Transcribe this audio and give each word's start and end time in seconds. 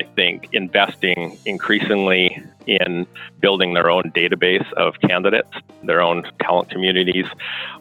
I 0.00 0.04
think 0.16 0.48
investing 0.52 1.38
increasingly 1.46 2.42
in 2.66 3.06
building 3.40 3.74
their 3.74 3.90
own 3.90 4.10
database 4.14 4.70
of 4.72 4.94
candidates, 5.00 5.50
their 5.84 6.00
own 6.00 6.24
talent 6.42 6.70
communities, 6.70 7.26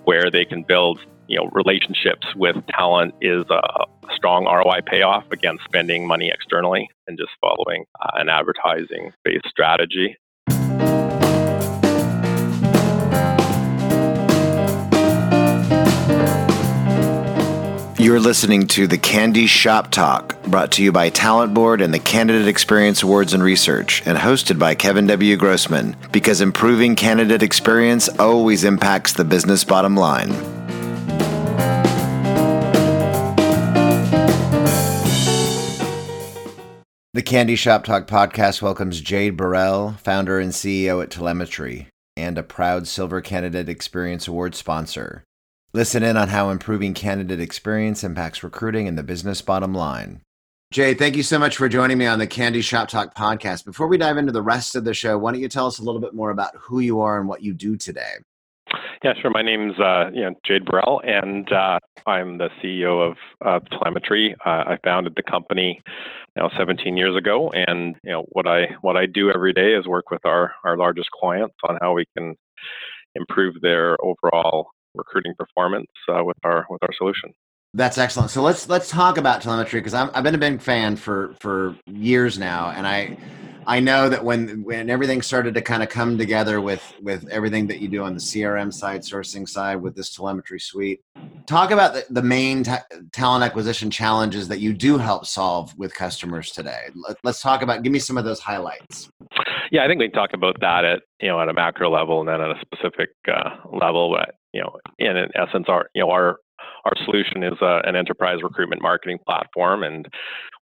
where 0.03 0.29
they 0.29 0.45
can 0.45 0.63
build 0.63 0.99
you 1.27 1.37
know 1.37 1.49
relationships 1.53 2.27
with 2.35 2.55
talent 2.67 3.15
is 3.21 3.45
a 3.49 3.85
strong 4.13 4.45
ROI 4.45 4.81
payoff 4.85 5.25
against 5.31 5.63
spending 5.63 6.05
money 6.07 6.29
externally 6.33 6.89
and 7.07 7.17
just 7.17 7.31
following 7.41 7.85
uh, 8.01 8.11
an 8.15 8.29
advertising 8.29 9.11
based 9.23 9.47
strategy. 9.47 10.17
You're 18.13 18.19
listening 18.19 18.67
to 18.67 18.85
the 18.85 18.99
CandEs 18.99 19.47
Shop 19.47 19.89
Talk, 19.89 20.39
brought 20.43 20.71
to 20.73 20.83
you 20.83 20.91
by 20.91 21.09
Talent 21.09 21.55
Board 21.55 21.81
and 21.81 21.91
the 21.91 21.97
Candidate 21.97 22.47
Experience 22.47 23.01
Awards 23.01 23.33
and 23.33 23.41
Research, 23.41 24.03
and 24.05 24.15
hosted 24.15 24.59
by 24.59 24.75
Kevin 24.75 25.07
W. 25.07 25.35
Grossman, 25.35 25.95
because 26.11 26.39
improving 26.39 26.95
candidate 26.95 27.41
experience 27.41 28.09
always 28.19 28.65
impacts 28.65 29.13
the 29.13 29.25
business 29.25 29.63
bottom 29.63 29.95
line. 29.95 30.29
The 37.13 37.23
CandEs 37.23 37.57
Shop 37.57 37.83
Talk 37.83 38.05
podcast 38.05 38.61
welcomes 38.61 39.01
Jade 39.01 39.35
Bourelle, 39.35 39.97
founder 40.01 40.39
and 40.39 40.51
CEO 40.51 41.01
at 41.01 41.09
Talemetry, 41.09 41.87
and 42.15 42.37
a 42.37 42.43
proud 42.43 42.87
Silver 42.87 43.21
Candidate 43.21 43.69
Experience 43.69 44.27
Award 44.27 44.53
sponsor. 44.53 45.23
Listen 45.75 46.03
in 46.03 46.17
on 46.17 46.27
how 46.27 46.51
improving 46.51 46.93
candidate 46.93 47.39
experience 47.39 48.03
impacts 48.03 48.43
recruiting 48.43 48.87
and 48.87 48.95
the 48.95 49.01
business 49.01 49.41
bottom 49.41 49.73
line. 49.73 50.21
Jay, 50.71 50.93
thank 50.93 51.15
you 51.15 51.23
so 51.23 51.39
much 51.39 51.57
for 51.57 51.67
joining 51.67 51.97
me 51.97 52.05
on 52.05 52.19
the 52.19 52.27
CandEs 52.27 52.63
Shop 52.63 52.87
Talk 52.87 53.15
podcast. 53.15 53.65
Before 53.65 53.87
we 53.87 53.97
dive 53.97 54.17
into 54.17 54.31
the 54.31 54.43
rest 54.43 54.75
of 54.75 54.85
the 54.85 54.93
show, 54.93 55.17
why 55.17 55.31
don't 55.31 55.41
you 55.41 55.49
tell 55.49 55.65
us 55.65 55.79
a 55.79 55.83
little 55.83 55.99
bit 55.99 56.13
more 56.13 56.29
about 56.29 56.55
who 56.55 56.79
you 56.79 57.01
are 57.01 57.19
and 57.19 57.27
what 57.27 57.41
you 57.41 57.55
do 57.55 57.75
today? 57.75 58.17
Yeah, 59.03 59.13
sure. 59.19 59.31
My 59.31 59.41
name's 59.41 59.79
uh, 59.79 60.11
you 60.13 60.21
know, 60.21 60.35
Jade 60.45 60.63
Bourelle, 60.63 60.99
and 61.07 61.51
uh, 61.51 61.79
I'm 62.05 62.37
the 62.37 62.49
CEO 62.61 63.09
of 63.09 63.17
uh, 63.43 63.59
Talemetry. 63.71 64.35
I 64.45 64.77
founded 64.83 65.15
the 65.15 65.23
company 65.23 65.81
now 66.35 66.51
17 66.55 66.95
years 66.97 67.15
ago, 67.15 67.49
and 67.49 67.95
you 68.03 68.11
know 68.11 68.25
what 68.29 68.45
I 68.45 68.67
what 68.81 68.95
I 68.95 69.07
do 69.07 69.31
every 69.31 69.53
day 69.53 69.73
is 69.73 69.87
work 69.87 70.11
with 70.11 70.23
our 70.23 70.53
our 70.63 70.77
largest 70.77 71.09
clients 71.09 71.55
on 71.67 71.79
how 71.81 71.93
we 71.93 72.05
can 72.15 72.35
improve 73.15 73.55
their 73.61 73.97
overall 74.03 74.69
recruiting 74.95 75.33
performance 75.37 75.87
uh, 76.09 76.23
with 76.23 76.37
our 76.43 76.65
with 76.69 76.81
our 76.83 76.93
solution. 76.97 77.33
That's 77.73 77.97
excellent. 77.97 78.29
So 78.29 78.41
let's 78.41 78.69
let's 78.69 78.89
talk 78.89 79.17
about 79.17 79.41
Talemetry 79.41 79.73
because 79.73 79.93
I've 79.93 80.23
been 80.23 80.35
a 80.35 80.39
big 80.39 80.61
fan 80.61 80.95
for 80.95 81.35
for 81.39 81.75
years 81.87 82.37
now, 82.37 82.69
and 82.69 82.85
I 82.85 83.17
I 83.65 83.79
know 83.79 84.09
that 84.09 84.23
when 84.23 84.63
when 84.63 84.89
everything 84.89 85.21
started 85.21 85.53
to 85.55 85.61
kind 85.61 85.83
of 85.83 85.89
come 85.89 86.17
together 86.17 86.59
with 86.61 86.93
with 87.01 87.27
everything 87.29 87.67
that 87.67 87.79
you 87.79 87.87
do 87.87 88.03
on 88.03 88.13
the 88.13 88.19
CRM 88.19 88.73
side, 88.73 89.01
sourcing 89.01 89.47
side, 89.47 89.81
with 89.81 89.95
this 89.95 90.15
Talemetry 90.15 90.61
suite, 90.61 91.01
talk 91.45 91.71
about 91.71 91.93
the, 91.93 92.05
the 92.09 92.21
main 92.21 92.63
ta- 92.63 92.83
talent 93.11 93.43
acquisition 93.43 93.89
challenges 93.89 94.47
that 94.47 94.59
you 94.59 94.73
do 94.73 94.97
help 94.97 95.25
solve 95.25 95.77
with 95.77 95.93
customers 95.93 96.51
today. 96.51 96.89
Let, 96.95 97.17
us 97.23 97.41
talk 97.41 97.61
about. 97.61 97.83
Give 97.83 97.91
me 97.91 97.99
some 97.99 98.17
of 98.17 98.25
those 98.25 98.39
highlights. 98.39 99.09
Yeah, 99.71 99.83
I 99.83 99.87
think 99.87 99.99
we 99.99 100.07
can 100.09 100.13
talk 100.13 100.31
about 100.33 100.59
that 100.61 100.85
at 100.85 101.01
you 101.21 101.29
know 101.29 101.39
at 101.41 101.49
a 101.49 101.53
macro 101.53 101.89
level 101.89 102.19
and 102.19 102.29
then 102.29 102.41
at 102.41 102.49
a 102.49 102.59
specific 102.61 103.09
uh, 103.27 103.51
level. 103.71 104.15
But 104.15 104.35
you 104.53 104.61
know, 104.61 104.77
in, 104.99 105.15
in 105.17 105.29
essence, 105.35 105.65
our 105.69 105.89
you 105.93 106.03
know 106.03 106.09
our 106.09 106.37
our 106.85 106.93
solution 107.05 107.43
is 107.43 107.53
uh, 107.61 107.79
an 107.85 107.95
enterprise 107.95 108.39
recruitment 108.43 108.81
marketing 108.81 109.19
platform, 109.25 109.83
and 109.83 110.07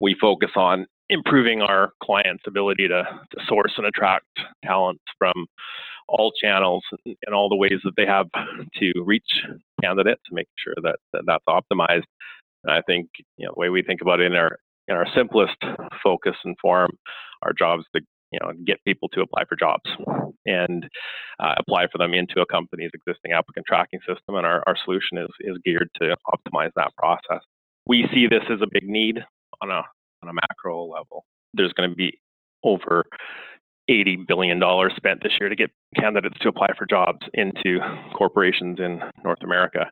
we 0.00 0.16
focus 0.20 0.50
on 0.56 0.86
improving 1.08 1.62
our 1.62 1.92
clients' 2.02 2.44
ability 2.46 2.88
to, 2.88 3.02
to 3.02 3.40
source 3.48 3.72
and 3.76 3.86
attract 3.86 4.26
talent 4.64 5.00
from 5.18 5.46
all 6.08 6.32
channels 6.40 6.84
and 7.04 7.34
all 7.34 7.48
the 7.48 7.56
ways 7.56 7.80
that 7.84 7.94
they 7.96 8.06
have 8.06 8.26
to 8.74 8.92
reach 9.04 9.42
candidates 9.82 10.22
to 10.28 10.34
make 10.34 10.48
sure 10.58 10.74
that, 10.82 10.96
that 11.12 11.22
that's 11.26 11.44
optimized. 11.48 12.04
And 12.64 12.72
I 12.72 12.82
think 12.82 13.08
you 13.36 13.46
know 13.46 13.52
the 13.54 13.60
way 13.60 13.68
we 13.68 13.82
think 13.82 14.00
about 14.00 14.20
it 14.20 14.26
in 14.26 14.34
our 14.34 14.58
in 14.88 14.94
our 14.94 15.06
simplest 15.14 15.56
focus 16.02 16.36
and 16.44 16.56
form, 16.60 16.90
our 17.42 17.52
jobs 17.52 17.84
to 17.94 18.02
you 18.32 18.38
know 18.40 18.52
get 18.64 18.82
people 18.84 19.08
to 19.10 19.20
apply 19.20 19.44
for 19.48 19.56
jobs 19.56 19.88
and 20.46 20.88
uh, 21.40 21.54
apply 21.58 21.86
for 21.90 21.98
them 21.98 22.14
into 22.14 22.40
a 22.40 22.46
company's 22.46 22.90
existing 22.94 23.32
applicant 23.32 23.66
tracking 23.66 24.00
system 24.00 24.36
and 24.36 24.46
our, 24.46 24.62
our 24.66 24.76
solution 24.84 25.18
is 25.18 25.28
is 25.40 25.56
geared 25.64 25.90
to 26.00 26.16
optimize 26.28 26.70
that 26.76 26.94
process 26.96 27.42
we 27.86 28.06
see 28.12 28.26
this 28.26 28.42
as 28.50 28.60
a 28.62 28.66
big 28.70 28.88
need 28.88 29.24
on 29.62 29.70
a 29.70 29.82
on 30.26 30.30
a 30.30 30.40
macro 30.48 30.84
level 30.84 31.24
there's 31.54 31.72
going 31.72 31.88
to 31.88 31.96
be 31.96 32.18
over 32.64 33.04
80 33.88 34.24
billion 34.26 34.58
dollars 34.58 34.92
spent 34.96 35.22
this 35.22 35.32
year 35.38 35.48
to 35.48 35.56
get 35.56 35.70
candidates 35.94 36.38
to 36.40 36.48
apply 36.48 36.68
for 36.76 36.86
jobs 36.86 37.20
into 37.34 37.78
corporations 38.14 38.78
in 38.80 39.00
North 39.22 39.42
America 39.42 39.86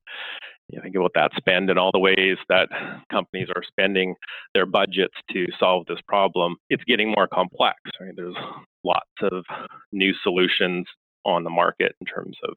you 0.68 0.80
think 0.80 0.96
about 0.96 1.12
that 1.14 1.32
spend 1.36 1.70
and 1.70 1.78
all 1.78 1.92
the 1.92 1.98
ways 1.98 2.36
that 2.48 2.68
companies 3.10 3.48
are 3.54 3.62
spending 3.62 4.14
their 4.54 4.66
budgets 4.66 5.14
to 5.32 5.46
solve 5.58 5.86
this 5.86 6.00
problem, 6.06 6.56
it's 6.70 6.84
getting 6.84 7.10
more 7.10 7.28
complex. 7.28 7.76
Right? 8.00 8.14
There's 8.16 8.36
lots 8.82 9.10
of 9.20 9.44
new 9.92 10.14
solutions 10.22 10.86
on 11.24 11.44
the 11.44 11.50
market 11.50 11.94
in 12.00 12.06
terms 12.06 12.36
of 12.44 12.54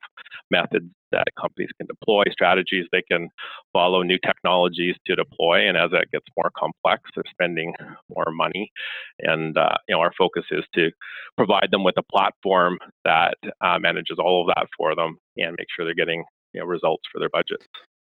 methods 0.52 0.90
that 1.12 1.26
companies 1.40 1.70
can 1.78 1.88
deploy, 1.88 2.24
strategies 2.32 2.86
they 2.92 3.02
can 3.10 3.30
follow, 3.74 4.02
new 4.02 4.18
technologies 4.26 4.96
to 5.06 5.16
deploy. 5.16 5.68
And 5.68 5.78
as 5.78 5.92
that 5.92 6.12
gets 6.12 6.26
more 6.38 6.52
complex, 6.58 7.04
they're 7.16 7.24
spending 7.30 7.74
more 8.14 8.32
money. 8.32 8.72
And 9.20 9.58
uh, 9.58 9.76
you 9.88 9.96
know, 9.96 10.02
our 10.02 10.14
focus 10.18 10.44
is 10.52 10.66
to 10.76 10.92
provide 11.38 11.70
them 11.72 11.84
with 11.84 11.96
a 11.98 12.04
platform 12.04 12.78
that 13.06 13.36
uh, 13.62 13.80
manages 13.80 14.18
all 14.20 14.42
of 14.42 14.56
that 14.56 14.68
for 14.78 14.96
them 14.96 15.18
and 15.38 15.56
make 15.58 15.68
sure 15.76 15.86
they're 15.86 15.94
getting 15.94 16.24
you 16.54 16.62
know, 16.62 16.68
results 16.68 17.04
for 17.12 17.20
their 17.20 17.30
budgets. 17.30 17.66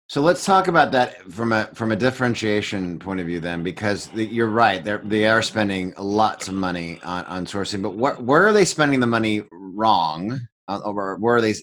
So 0.07 0.21
let's 0.21 0.45
talk 0.45 0.69
about 0.69 0.93
that 0.93 1.23
from 1.33 1.53
a 1.53 1.65
from 1.75 1.91
a 1.91 1.97
differentiation 1.97 2.99
point 2.99 3.21
of 3.21 3.27
view, 3.27 3.41
then, 3.41 3.63
because 3.63 4.09
the, 4.09 4.25
you're 4.25 4.49
right. 4.49 4.85
They're, 4.85 5.01
they 5.03 5.27
are 5.27 5.41
spending 5.41 5.95
lots 5.99 6.47
of 6.47 6.55
money 6.55 7.01
on, 7.03 7.25
on 7.25 7.47
sourcing, 7.47 7.83
but 7.83 7.97
where 7.97 8.15
where 8.17 8.47
are 8.47 8.53
they 8.53 8.67
spending 8.67 9.01
the 9.01 9.07
money 9.07 9.45
wrong, 9.51 10.39
uh, 10.69 10.81
or 10.85 11.17
where 11.17 11.37
are 11.37 11.41
they 11.41 11.55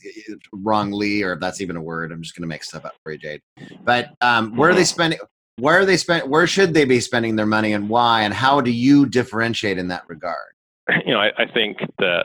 wrongly, 0.54 1.22
or 1.22 1.34
if 1.34 1.40
that's 1.40 1.62
even 1.62 1.76
a 1.76 1.82
word? 1.82 2.12
I'm 2.12 2.24
just 2.24 2.36
going 2.36 2.42
to 2.42 2.48
make 2.48 2.64
stuff 2.64 2.84
up 2.84 2.96
for 3.04 3.12
you, 3.12 3.20
Jade. 3.20 3.42
But 3.84 4.10
um, 4.22 4.56
where 4.56 4.72
are 4.72 4.76
they 4.76 4.86
spending? 4.86 5.20
Where 5.58 5.80
are 5.80 5.86
they 5.86 5.98
spend? 5.98 6.28
Where 6.28 6.48
should 6.48 6.74
they 6.74 6.86
be 6.86 7.00
spending 7.00 7.36
their 7.36 7.46
money, 7.46 7.74
and 7.74 7.90
why? 7.90 8.24
And 8.24 8.34
how 8.34 8.60
do 8.60 8.72
you 8.72 9.06
differentiate 9.06 9.78
in 9.78 9.88
that 9.90 10.04
regard? 10.08 10.54
You 11.06 11.14
know, 11.14 11.20
I, 11.20 11.32
I 11.38 11.46
think 11.46 11.78
the 12.00 12.24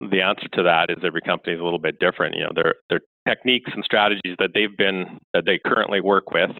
the 0.00 0.20
answer 0.22 0.48
to 0.54 0.64
that 0.64 0.90
is 0.90 1.04
every 1.04 1.20
company 1.20 1.54
is 1.54 1.60
a 1.60 1.64
little 1.64 1.78
bit 1.78 2.00
different. 2.00 2.34
You 2.34 2.42
know, 2.42 2.52
their 2.52 2.74
their 2.90 3.00
techniques 3.28 3.70
and 3.74 3.84
strategies 3.84 4.36
that 4.38 4.50
they've 4.54 4.76
been 4.76 5.18
that 5.34 5.44
they 5.46 5.58
currently 5.64 6.00
work 6.00 6.30
with. 6.30 6.50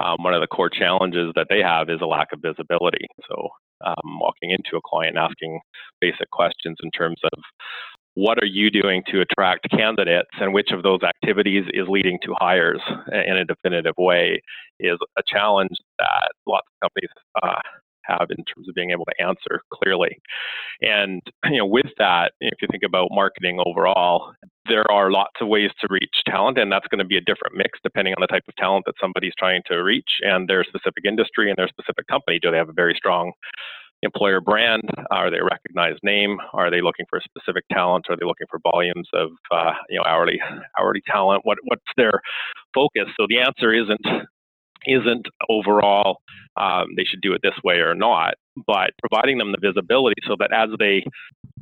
Um, 0.00 0.16
one 0.22 0.34
of 0.34 0.40
the 0.40 0.46
core 0.46 0.70
challenges 0.70 1.32
that 1.36 1.46
they 1.50 1.60
have 1.60 1.90
is 1.90 2.00
a 2.00 2.06
lack 2.06 2.28
of 2.32 2.40
visibility. 2.40 3.06
So, 3.28 3.48
um, 3.84 4.18
walking 4.20 4.50
into 4.50 4.76
a 4.76 4.80
client 4.84 5.16
asking 5.16 5.60
basic 6.00 6.30
questions 6.30 6.78
in 6.82 6.90
terms 6.90 7.20
of 7.24 7.42
what 8.14 8.38
are 8.42 8.46
you 8.46 8.70
doing 8.70 9.02
to 9.08 9.20
attract 9.20 9.68
candidates 9.70 10.30
and 10.40 10.54
which 10.54 10.70
of 10.72 10.82
those 10.82 11.00
activities 11.02 11.66
is 11.74 11.86
leading 11.86 12.18
to 12.24 12.34
hires 12.38 12.80
in 13.12 13.36
a 13.36 13.44
definitive 13.44 13.94
way 13.98 14.40
is 14.80 14.96
a 15.18 15.22
challenge 15.26 15.76
that 15.98 16.32
lots 16.46 16.66
of 16.66 16.88
companies 16.88 17.10
uh, 17.42 17.60
have 18.06 18.28
in 18.30 18.44
terms 18.44 18.68
of 18.68 18.74
being 18.74 18.90
able 18.90 19.04
to 19.04 19.24
answer 19.24 19.62
clearly. 19.72 20.18
And 20.82 21.22
you 21.44 21.58
know, 21.58 21.66
with 21.66 21.90
that, 21.98 22.32
if 22.40 22.60
you 22.62 22.68
think 22.70 22.82
about 22.84 23.08
marketing 23.10 23.60
overall, 23.64 24.32
there 24.68 24.90
are 24.90 25.10
lots 25.10 25.36
of 25.40 25.48
ways 25.48 25.70
to 25.80 25.86
reach 25.90 26.14
talent, 26.26 26.58
and 26.58 26.70
that's 26.70 26.86
going 26.88 26.98
to 26.98 27.04
be 27.04 27.16
a 27.16 27.20
different 27.20 27.56
mix 27.56 27.78
depending 27.82 28.14
on 28.14 28.20
the 28.20 28.26
type 28.26 28.44
of 28.48 28.56
talent 28.56 28.84
that 28.86 28.94
somebody's 29.00 29.34
trying 29.38 29.62
to 29.66 29.76
reach 29.76 30.18
and 30.22 30.48
their 30.48 30.64
specific 30.64 31.04
industry 31.06 31.48
and 31.48 31.56
their 31.56 31.68
specific 31.68 32.06
company. 32.06 32.38
Do 32.40 32.50
they 32.50 32.56
have 32.56 32.68
a 32.68 32.74
very 32.74 32.94
strong 32.96 33.32
employer 34.02 34.40
brand? 34.40 34.82
Are 35.10 35.30
they 35.30 35.38
a 35.38 35.44
recognized 35.44 36.00
name? 36.02 36.38
Are 36.52 36.70
they 36.70 36.80
looking 36.80 37.06
for 37.08 37.20
specific 37.20 37.64
talent? 37.72 38.06
Are 38.08 38.16
they 38.16 38.26
looking 38.26 38.46
for 38.50 38.60
volumes 38.62 39.08
of 39.14 39.30
uh, 39.50 39.72
you 39.88 39.98
know 39.98 40.04
hourly 40.06 40.40
hourly 40.78 41.02
talent? 41.06 41.42
What 41.44 41.58
what's 41.64 41.82
their 41.96 42.20
focus? 42.74 43.06
So 43.18 43.26
the 43.28 43.40
answer 43.40 43.72
isn't 43.72 44.00
isn't 44.86 45.26
overall 45.48 46.18
um, 46.56 46.86
they 46.96 47.04
should 47.04 47.20
do 47.20 47.32
it 47.32 47.40
this 47.42 47.54
way 47.64 47.76
or 47.76 47.94
not, 47.94 48.34
but 48.66 48.90
providing 49.06 49.38
them 49.38 49.52
the 49.52 49.58
visibility 49.60 50.20
so 50.26 50.36
that 50.38 50.52
as 50.52 50.70
they 50.78 51.04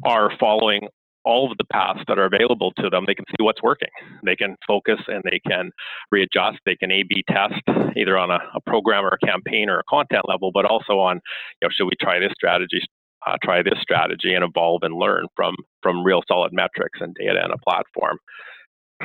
are 0.05 0.31
following 0.39 0.89
all 1.25 1.51
of 1.51 1.57
the 1.57 1.65
paths 1.73 2.01
that 2.07 2.19
are 2.19 2.27
available 2.27 2.73
to 2.79 2.91
them, 2.91 3.05
they 3.07 3.15
can 3.15 3.25
see 3.31 3.43
what's 3.43 3.63
working. 3.63 3.89
They 4.25 4.37
can 4.37 4.57
focus 4.67 5.01
and 5.09 5.23
they 5.25 5.41
can 5.49 5.71
readjust. 6.11 6.59
They 6.67 6.77
can 6.77 6.93
A/B 6.93 7.25
test 7.29 7.63
either 7.97 8.19
on 8.19 8.31
a, 8.31 8.39
a 8.55 8.61
program 8.67 9.05
or 9.05 9.19
a 9.21 9.27
campaign 9.27 9.71
or 9.71 9.79
a 9.79 9.85
content 9.89 10.23
level, 10.29 10.51
but 10.53 10.67
also 10.67 10.99
on, 10.99 11.17
you 11.17 11.67
know, 11.67 11.71
should 11.73 11.87
we 11.87 11.97
try 12.01 12.19
this 12.19 12.33
strategy? 12.35 12.81
Uh, 13.27 13.37
try 13.43 13.63
this 13.63 13.79
strategy 13.81 14.35
and 14.35 14.45
evolve 14.45 14.83
and 14.83 14.95
learn 14.97 15.27
from 15.35 15.57
from 15.83 16.05
real 16.05 16.23
solid 16.29 16.53
metrics 16.53 16.99
and 17.01 17.15
data 17.15 17.41
and 17.43 17.55
a 17.55 17.59
platform. 17.59 18.19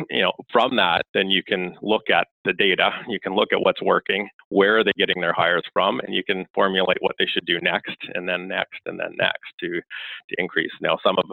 You 0.10 0.22
know, 0.22 0.34
from 0.52 0.76
that, 0.76 1.04
then 1.14 1.30
you 1.30 1.44
can 1.44 1.76
look 1.82 2.10
at 2.10 2.28
the 2.46 2.54
data, 2.54 2.92
you 3.08 3.20
can 3.20 3.36
look 3.36 3.50
at 3.52 3.62
what's 3.62 3.82
working, 3.82 4.30
where 4.50 4.80
are 4.80 4.84
they 4.84 4.92
getting 4.98 5.22
their 5.22 5.34
hires 5.34 5.64
from, 5.74 6.00
and 6.02 6.14
you 6.14 6.24
can 6.24 6.46
formulate 6.54 6.98
what 7.02 7.16
they 7.20 7.26
should 7.26 7.46
do 7.46 7.60
next, 7.62 7.98
and 8.14 8.28
then 8.28 8.48
next, 8.48 8.80
and 8.86 9.00
then 9.00 9.16
next 9.18 9.52
to 9.60 9.70
to 9.70 10.36
increase. 10.38 10.72
Now, 10.82 10.98
some 11.04 11.16
of 11.18 11.26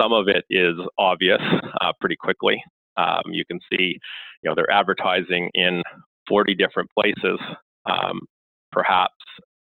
some 0.00 0.12
of 0.12 0.28
it 0.28 0.44
is 0.50 0.74
obvious 0.98 1.40
uh, 1.80 1.92
pretty 2.00 2.16
quickly. 2.16 2.62
Um, 2.96 3.22
you 3.30 3.44
can 3.44 3.60
see, 3.70 3.98
you 4.42 4.50
know, 4.50 4.54
they're 4.54 4.70
advertising 4.70 5.50
in 5.54 5.82
40 6.28 6.54
different 6.54 6.90
places. 6.98 7.38
Um, 7.84 8.20
perhaps 8.72 9.14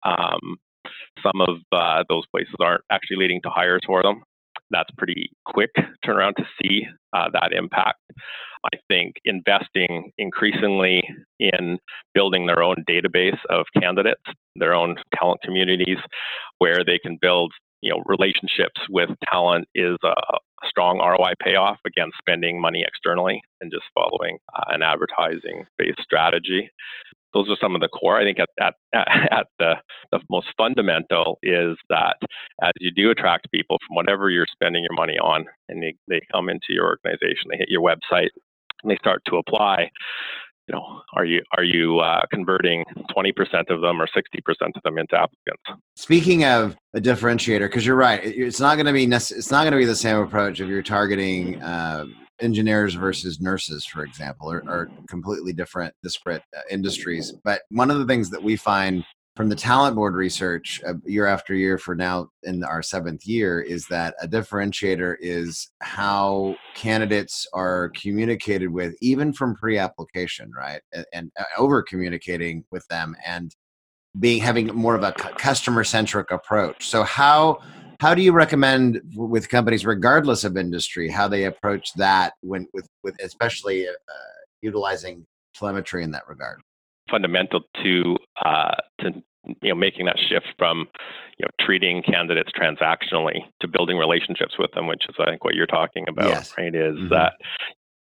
um, 0.05 0.57
some 1.23 1.41
of 1.41 1.59
uh, 1.73 2.05
those 2.09 2.25
places 2.31 2.55
aren't 2.61 2.85
actually 2.91 3.17
leading 3.17 3.41
to 3.43 3.51
hires 3.51 3.81
for 3.87 4.03
them 4.03 4.23
that's 4.71 4.91
pretty 4.97 5.31
quick 5.45 5.71
turnaround 6.05 6.35
to 6.37 6.45
see 6.61 6.87
uh, 7.13 7.29
that 7.33 7.53
impact. 7.53 7.99
I 8.65 8.79
think 8.89 9.17
investing 9.25 10.13
increasingly 10.17 11.03
in 11.39 11.79
building 12.15 12.47
their 12.47 12.63
own 12.63 12.77
database 12.89 13.39
of 13.51 13.67
candidates, 13.79 14.23
their 14.57 14.75
own 14.75 14.97
talent 15.15 15.43
communities, 15.43 15.99
where 16.59 16.83
they 16.85 16.99
can 16.99 17.19
build 17.21 17.53
you 17.83 17.91
know 17.91 18.03
relationships 18.07 18.81
with 18.89 19.11
talent 19.31 19.69
is 19.75 19.97
a 20.03 20.15
strong 20.67 20.99
ROI 20.99 21.35
payoff 21.43 21.77
against 21.87 22.17
spending 22.19 22.59
money 22.59 22.83
externally 22.87 23.43
and 23.61 23.71
just 23.71 23.85
following 23.95 24.39
uh, 24.57 24.65
an 24.69 24.83
advertising 24.83 25.67
based 25.79 26.01
strategy 26.03 26.71
those 27.35 27.51
are 27.51 27.57
some 27.61 27.75
of 27.75 27.81
the 27.81 27.89
core. 27.89 28.19
I 28.19 28.25
think 28.25 28.39
at, 28.39 28.49
at, 28.61 28.75
at 29.33 29.47
the, 29.59 29.75
the 30.13 30.21
most 30.31 30.47
fundamental 30.57 31.39
is 31.43 31.77
that 31.91 32.17
as 32.63 32.73
you 32.79 32.91
do 32.91 33.11
attract 33.11 33.51
people 33.53 33.79
from 33.87 33.97
whatever 33.97 34.31
you're 34.31 34.47
spending 34.51 34.85
your 34.85 34.95
money 34.95 35.19
on, 35.19 35.45
and 35.69 35.83
they, 35.83 35.95
they 36.09 36.21
come 36.33 36.49
into 36.49 36.67
your 36.69 36.87
organization, 36.87 37.51
they 37.51 37.59
hit 37.59 37.69
your 37.69 37.83
website, 37.83 38.31
and 38.83 38.91
they 38.91 38.97
start 38.97 39.23
to 39.27 39.37
apply. 39.37 39.91
You 40.69 40.77
know, 40.77 41.03
are 41.15 41.27
you 41.27 41.43
are 41.59 41.63
you 41.63 41.99
uh, 41.99 42.23
converting 42.33 42.85
20% 43.15 43.35
of 43.69 43.83
them 43.83 44.01
or 44.01 44.07
60% 44.07 44.17
of 44.75 44.83
them 44.83 44.97
into 44.97 45.15
applicants? 45.15 45.85
Speaking 45.95 46.47
of 46.47 46.75
a 46.95 47.01
differentiator, 47.01 47.67
because 47.67 47.85
you're 47.85 47.97
right, 47.97 48.21
it's 48.25 48.61
not 48.61 48.77
going 48.77 48.87
to 48.87 48.93
be 48.95 49.07
nece- 49.07 49.37
it's 49.37 49.51
not 49.51 49.65
going 49.65 49.73
to 49.73 49.79
be 49.79 49.85
the 49.85 49.95
same 49.95 50.17
approach 50.17 50.61
if 50.61 50.69
you're 50.69 50.83
targeting. 50.83 51.61
Uh, 51.61 52.07
engineers 52.41 52.95
versus 52.95 53.41
nurses, 53.41 53.85
for 53.85 54.05
example, 54.05 54.51
are, 54.51 54.63
are 54.69 54.89
completely 55.09 55.53
different, 55.53 55.95
disparate 56.03 56.43
uh, 56.57 56.61
industries. 56.71 57.33
But 57.45 57.63
one 57.71 57.91
of 57.91 57.99
the 57.99 58.07
things 58.07 58.31
that 58.31 58.43
we 58.43 58.57
find 58.57 59.05
from 59.37 59.49
the 59.49 59.57
talent 59.57 59.97
board 59.97 60.15
research 60.15 60.81
uh, 60.87 60.95
year 61.05 61.27
after 61.27 61.55
year 61.55 61.77
for 61.77 61.95
now 61.95 62.29
in 62.45 62.63
our 62.63 62.83
seventh 62.83 63.27
year 63.27 63.61
is 63.61 63.87
that 63.89 64.15
a 64.21 64.29
differentiator 64.29 65.17
is 65.21 65.71
how 65.81 66.55
candidates 66.75 67.47
are 67.53 67.91
communicated 68.01 68.69
with 68.69 68.95
even 69.01 69.33
from 69.33 69.55
pre-application 69.57 70.53
right 70.57 70.83
and, 70.93 71.05
and 71.13 71.33
uh, 71.39 71.45
over 71.59 71.83
communicating 71.83 72.65
with 72.71 72.87
them 72.89 73.17
and 73.27 73.57
being 74.21 74.41
having 74.41 74.69
more 74.69 74.95
of 74.95 75.03
a 75.03 75.11
customer 75.13 75.83
centric 75.83 76.31
approach 76.31 76.87
so 76.87 77.03
how 77.03 77.59
how 78.01 78.15
do 78.15 78.23
you 78.23 78.33
recommend 78.33 79.01
with 79.15 79.49
companies 79.49 79.85
regardless 79.85 80.45
of 80.45 80.57
industry 80.57 81.09
how 81.09 81.29
they 81.29 81.45
approach 81.45 81.93
that 81.95 82.35
when 82.41 82.67
with 82.73 82.89
with 83.03 83.15
especially 83.21 83.89
uh, 83.89 83.93
utilizing 84.63 85.27
telemetry 85.55 86.03
in 86.03 86.11
that 86.11 86.27
regard 86.29 86.61
fundamental 87.11 87.61
to 87.83 88.17
uh, 88.45 88.75
to 89.01 89.13
you 89.63 89.69
know 89.69 89.75
making 89.75 90.07
that 90.07 90.19
shift 90.19 90.47
from 90.59 90.87
you 91.39 91.45
know 91.45 91.51
treating 91.61 92.03
candidates 92.03 92.51
transactionally 92.59 93.41
to 93.61 93.69
building 93.69 93.99
relationships 93.99 94.55
with 94.59 94.71
them 94.73 94.87
which 94.87 95.05
is 95.09 95.15
i 95.19 95.27
think 95.27 95.45
what 95.45 95.55
you're 95.55 95.67
talking 95.67 96.07
about 96.09 96.29
yes. 96.29 96.55
right 96.57 96.75
is 96.75 96.95
mm-hmm. 96.95 97.09
that 97.09 97.35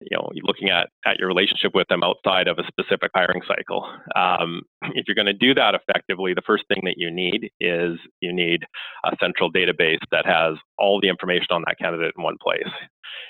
you 0.00 0.16
know 0.16 0.28
looking 0.42 0.70
at 0.70 0.88
at 1.06 1.18
your 1.18 1.28
relationship 1.28 1.72
with 1.74 1.86
them 1.88 2.02
outside 2.02 2.48
of 2.48 2.58
a 2.58 2.66
specific 2.66 3.10
hiring 3.14 3.42
cycle. 3.46 3.88
Um, 4.16 4.62
if 4.94 5.06
you're 5.06 5.14
going 5.14 5.26
to 5.26 5.32
do 5.32 5.54
that 5.54 5.74
effectively 5.74 6.34
the 6.34 6.42
first 6.46 6.64
thing 6.68 6.82
that 6.84 6.94
you 6.96 7.10
need 7.10 7.50
is 7.60 7.98
you 8.20 8.32
need 8.32 8.64
a 9.04 9.16
central 9.20 9.52
database 9.52 10.00
that 10.10 10.26
has 10.26 10.56
all 10.78 11.00
the 11.00 11.08
information 11.08 11.48
on 11.50 11.64
that 11.66 11.78
candidate 11.78 12.12
in 12.16 12.22
one 12.22 12.36
place. 12.42 12.72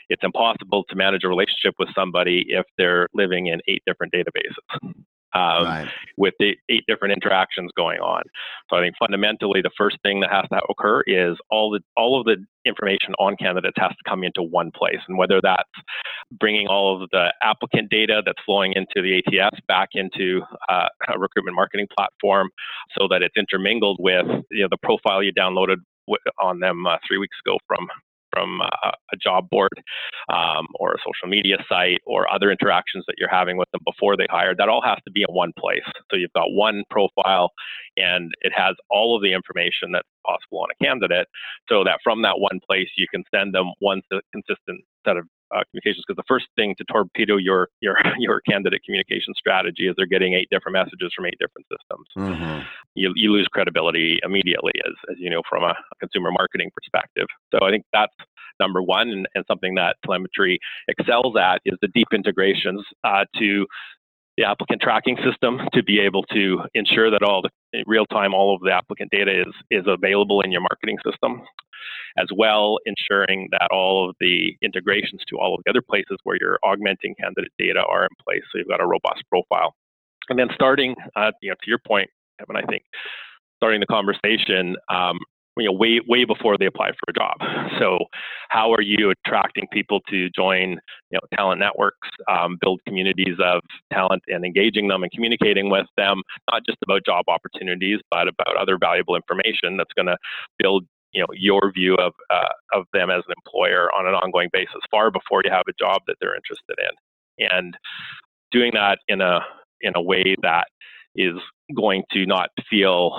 It's 0.08 0.22
impossible 0.24 0.84
to 0.88 0.96
manage 0.96 1.24
a 1.24 1.28
relationship 1.28 1.74
with 1.78 1.88
somebody 1.94 2.46
if 2.48 2.64
they're 2.78 3.08
living 3.14 3.48
in 3.48 3.60
eight 3.68 3.82
different 3.86 4.12
databases 4.12 4.94
um, 5.34 5.64
right. 5.64 5.88
with 6.16 6.34
the 6.38 6.56
eight 6.68 6.84
different 6.86 7.12
interactions 7.12 7.70
going 7.76 8.00
on. 8.00 8.22
So 8.70 8.76
I 8.76 8.80
think 8.80 8.94
fundamentally 8.98 9.62
the 9.62 9.70
first 9.76 9.98
thing 10.02 10.20
that 10.20 10.30
has 10.30 10.44
to 10.52 10.60
occur 10.68 11.02
is 11.06 11.36
all 11.50 11.70
the 11.70 11.80
all 11.96 12.18
of 12.18 12.26
the 12.26 12.36
information 12.64 13.14
on 13.18 13.36
candidates 13.36 13.76
has 13.78 13.90
to 13.90 14.08
come 14.08 14.24
into 14.24 14.42
one 14.42 14.70
place, 14.74 15.00
and 15.08 15.18
whether 15.18 15.40
that's 15.42 15.62
bringing 16.32 16.66
all 16.66 17.02
of 17.02 17.08
the 17.10 17.32
applicant 17.42 17.90
data 17.90 18.22
that's 18.24 18.40
flowing 18.46 18.72
into 18.74 19.02
the 19.02 19.18
ATS 19.18 19.58
back 19.68 19.90
into 19.94 20.40
uh, 20.68 20.88
a 21.12 21.18
recruitment 21.18 21.56
marketing 21.56 21.86
platform, 21.96 22.50
so 22.98 23.06
that 23.08 23.22
it's 23.22 23.36
intermingled 23.36 23.98
with 24.00 24.26
you 24.50 24.62
know 24.62 24.68
the 24.70 24.78
profile 24.82 25.22
you 25.22 25.32
downloaded 25.32 25.76
on 26.40 26.60
them 26.60 26.86
uh, 26.86 26.96
three 27.06 27.18
weeks 27.18 27.36
ago 27.44 27.58
from 27.66 27.88
from 28.34 28.60
a, 28.60 28.88
a 29.12 29.16
job 29.16 29.48
board 29.50 29.72
um, 30.32 30.66
or 30.78 30.92
a 30.92 30.98
social 30.98 31.28
media 31.28 31.56
site 31.68 32.00
or 32.06 32.30
other 32.32 32.50
interactions 32.50 33.04
that 33.06 33.14
you're 33.18 33.30
having 33.30 33.56
with 33.56 33.70
them 33.72 33.80
before 33.84 34.16
they 34.16 34.26
hire, 34.30 34.54
that 34.56 34.68
all 34.68 34.82
has 34.82 34.98
to 35.04 35.10
be 35.10 35.22
in 35.22 35.34
one 35.34 35.52
place. 35.58 35.84
So 36.10 36.16
you've 36.16 36.32
got 36.32 36.50
one 36.50 36.82
profile 36.90 37.52
and 37.96 38.32
it 38.42 38.52
has 38.54 38.74
all 38.90 39.16
of 39.16 39.22
the 39.22 39.32
information 39.32 39.92
that's 39.92 40.08
possible 40.26 40.60
on 40.60 40.68
a 40.70 40.84
candidate 40.84 41.28
so 41.68 41.84
that 41.84 42.00
from 42.02 42.22
that 42.22 42.40
one 42.40 42.60
place 42.66 42.88
you 42.96 43.06
can 43.12 43.22
send 43.34 43.54
them 43.54 43.72
one 43.78 44.02
consistent 44.32 44.82
set 45.06 45.16
of 45.16 45.26
uh, 45.54 45.62
communications 45.70 46.04
because 46.06 46.16
the 46.16 46.26
first 46.28 46.46
thing 46.56 46.74
to 46.78 46.84
torpedo 46.84 47.36
your 47.36 47.68
your 47.80 47.96
your 48.18 48.40
candidate 48.40 48.82
communication 48.84 49.34
strategy 49.34 49.88
is 49.88 49.94
they're 49.96 50.06
getting 50.06 50.34
eight 50.34 50.48
different 50.50 50.74
messages 50.74 51.12
from 51.14 51.26
eight 51.26 51.38
different 51.38 51.66
systems. 51.70 52.06
Mm-hmm. 52.16 52.60
You, 52.94 53.12
you 53.14 53.32
lose 53.32 53.46
credibility 53.48 54.18
immediately, 54.22 54.72
as 54.86 54.94
as 55.10 55.16
you 55.18 55.30
know 55.30 55.42
from 55.48 55.62
a, 55.62 55.74
consumer 56.00 56.30
marketing 56.32 56.70
perspective. 56.74 57.26
So 57.52 57.64
I 57.64 57.70
think 57.70 57.84
that's 57.92 58.14
number 58.60 58.82
one, 58.82 59.08
and, 59.08 59.28
and 59.34 59.44
something 59.48 59.74
that 59.76 59.96
Talemetry 60.06 60.58
excels 60.88 61.34
at 61.36 61.60
is 61.64 61.78
the 61.80 61.88
deep 61.88 62.08
integrations 62.12 62.84
uh, 63.02 63.24
to 63.38 63.66
the 64.36 64.44
applicant 64.44 64.82
tracking 64.82 65.16
system 65.24 65.60
to 65.72 65.82
be 65.82 66.00
able 66.00 66.24
to 66.24 66.60
ensure 66.74 67.10
that 67.10 67.22
all 67.22 67.42
the 67.42 67.50
real 67.86 68.06
time 68.06 68.34
all 68.34 68.54
of 68.54 68.60
the 68.62 68.72
applicant 68.72 69.10
data 69.10 69.40
is 69.40 69.54
is 69.70 69.84
available 69.86 70.40
in 70.40 70.52
your 70.52 70.60
marketing 70.60 70.98
system 71.04 71.42
as 72.16 72.26
well 72.34 72.78
ensuring 72.86 73.48
that 73.50 73.68
all 73.70 74.08
of 74.08 74.16
the 74.20 74.56
integrations 74.62 75.20
to 75.28 75.36
all 75.38 75.54
of 75.54 75.60
the 75.64 75.70
other 75.70 75.82
places 75.82 76.16
where 76.22 76.36
you're 76.40 76.58
augmenting 76.62 77.14
candidate 77.20 77.52
data 77.58 77.82
are 77.88 78.04
in 78.04 78.10
place. 78.24 78.42
So 78.50 78.58
you've 78.58 78.68
got 78.68 78.80
a 78.80 78.86
robust 78.86 79.22
profile. 79.28 79.74
And 80.28 80.38
then 80.38 80.48
starting 80.54 80.94
uh, 81.16 81.32
you 81.42 81.50
know 81.50 81.56
to 81.62 81.68
your 81.68 81.80
point 81.86 82.08
kevin 82.38 82.56
i 82.56 82.62
think 82.62 82.82
starting 83.56 83.80
the 83.80 83.86
conversation 83.86 84.76
um, 84.88 85.18
you 85.56 85.66
know 85.66 85.72
way 85.72 86.00
way 86.06 86.24
before 86.24 86.56
they 86.58 86.66
apply 86.66 86.90
for 86.90 87.08
a 87.08 87.12
job. 87.12 87.36
So 87.78 87.98
how 88.48 88.72
are 88.72 88.82
you 88.82 89.10
attracting 89.10 89.66
people 89.72 90.00
to 90.10 90.28
join 90.30 90.78
you 91.10 91.18
know 91.18 91.20
talent 91.36 91.60
networks 91.60 92.08
um, 92.28 92.58
build 92.60 92.80
communities 92.86 93.36
of 93.42 93.62
talent 93.92 94.22
and 94.28 94.44
engaging 94.44 94.88
them 94.88 95.02
and 95.02 95.12
communicating 95.12 95.70
with 95.70 95.86
them 95.96 96.22
not 96.50 96.62
just 96.66 96.78
about 96.82 97.04
job 97.04 97.24
opportunities 97.28 98.00
but 98.10 98.28
about 98.28 98.56
other 98.56 98.78
valuable 98.78 99.16
information 99.16 99.76
that's 99.76 99.92
going 99.96 100.06
to 100.06 100.16
build 100.58 100.84
you 101.14 101.20
know 101.20 101.28
your 101.32 101.72
view 101.72 101.94
of 101.94 102.12
uh, 102.30 102.52
of 102.72 102.84
them 102.92 103.10
as 103.10 103.22
an 103.28 103.34
employer 103.44 103.90
on 103.92 104.06
an 104.06 104.14
ongoing 104.14 104.50
basis 104.52 104.80
far 104.90 105.10
before 105.10 105.40
you 105.44 105.50
have 105.50 105.64
a 105.68 105.72
job 105.78 106.02
that 106.06 106.16
they're 106.20 106.36
interested 106.36 106.76
in? 106.78 107.48
And 107.50 107.76
doing 108.50 108.72
that 108.74 108.98
in 109.08 109.20
a 109.20 109.40
in 109.80 109.92
a 109.96 110.02
way 110.02 110.34
that 110.42 110.66
is 111.16 111.36
going 111.74 112.02
to 112.12 112.26
not 112.26 112.50
feel 112.68 113.18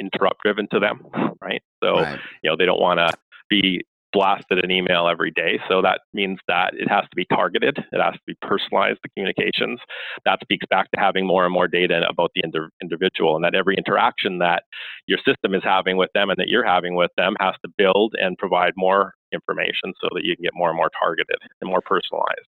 interruptive 0.00 0.68
to 0.70 0.80
them, 0.80 1.00
right? 1.42 1.62
So, 1.82 2.00
right. 2.00 2.20
you 2.42 2.50
know, 2.50 2.56
they 2.56 2.66
don't 2.66 2.80
want 2.80 2.98
to 2.98 3.12
be 3.48 3.84
blasted 4.12 4.64
an 4.64 4.70
email 4.70 5.08
every 5.08 5.30
day. 5.30 5.60
So 5.68 5.82
that 5.82 6.00
means 6.14 6.38
that 6.48 6.72
it 6.74 6.88
has 6.88 7.02
to 7.02 7.16
be 7.16 7.26
targeted. 7.26 7.78
It 7.92 8.00
has 8.00 8.14
to 8.14 8.20
be 8.26 8.34
personalized, 8.40 9.00
the 9.02 9.10
communications. 9.10 9.80
That 10.24 10.38
speaks 10.42 10.66
back 10.70 10.90
to 10.92 11.00
having 11.00 11.26
more 11.26 11.44
and 11.44 11.52
more 11.52 11.68
data 11.68 12.06
about 12.08 12.30
the 12.34 12.42
individual 12.80 13.36
and 13.36 13.44
that 13.44 13.54
every 13.54 13.76
interaction 13.76 14.38
that 14.38 14.62
your 15.06 15.18
system 15.26 15.54
is 15.54 15.62
having 15.62 15.96
with 15.96 16.10
them 16.14 16.30
and 16.30 16.38
that 16.38 16.48
you're 16.48 16.64
having 16.64 16.94
with 16.94 17.10
them 17.16 17.36
has 17.40 17.54
to 17.64 17.72
build 17.76 18.14
and 18.18 18.38
provide 18.38 18.72
more 18.76 19.14
information 19.32 19.92
so 20.00 20.08
that 20.14 20.24
you 20.24 20.34
can 20.34 20.42
get 20.42 20.52
more 20.54 20.70
and 20.70 20.76
more 20.76 20.90
targeted 21.02 21.36
and 21.60 21.68
more 21.68 21.82
personalized 21.82 22.48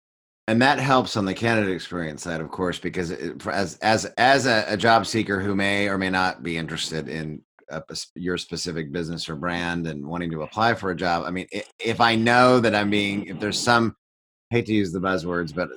and 0.51 0.62
that 0.62 0.79
helps 0.79 1.15
on 1.15 1.24
the 1.24 1.34
candidate 1.34 1.74
experience 1.74 2.24
side, 2.24 2.41
of 2.41 2.51
course, 2.51 2.77
because 2.77 3.10
it, 3.10 3.48
as 3.48 3.77
as 3.77 4.03
as 4.17 4.46
a, 4.46 4.65
a, 4.67 4.75
job 4.75 5.08
seeker 5.08 5.39
who 5.39 5.55
may 5.55 5.88
or 5.88 5.98
may 5.98 6.10
not 6.10 6.43
be 6.43 6.58
interested 6.58 7.08
in 7.08 7.41
a, 7.70 7.81
your 8.15 8.38
specific 8.38 8.91
business 8.91 9.29
or 9.29 9.38
brand 9.38 9.88
and 9.88 10.05
wanting 10.05 10.29
to 10.31 10.41
apply 10.41 10.74
for 10.74 10.91
a 10.91 10.96
job, 10.96 11.24
I 11.25 11.31
mean, 11.31 11.48
if 11.79 12.01
I 12.01 12.15
know 12.15 12.60
that 12.60 12.75
I'm 12.75 12.89
being, 12.89 13.27
if 13.27 13.39
there's 13.39 13.58
some, 13.58 13.96
hate 14.50 14.65
to 14.65 14.74
use 14.74 14.91
the 14.91 15.00
buzzwords, 15.00 15.55
but 15.55 15.70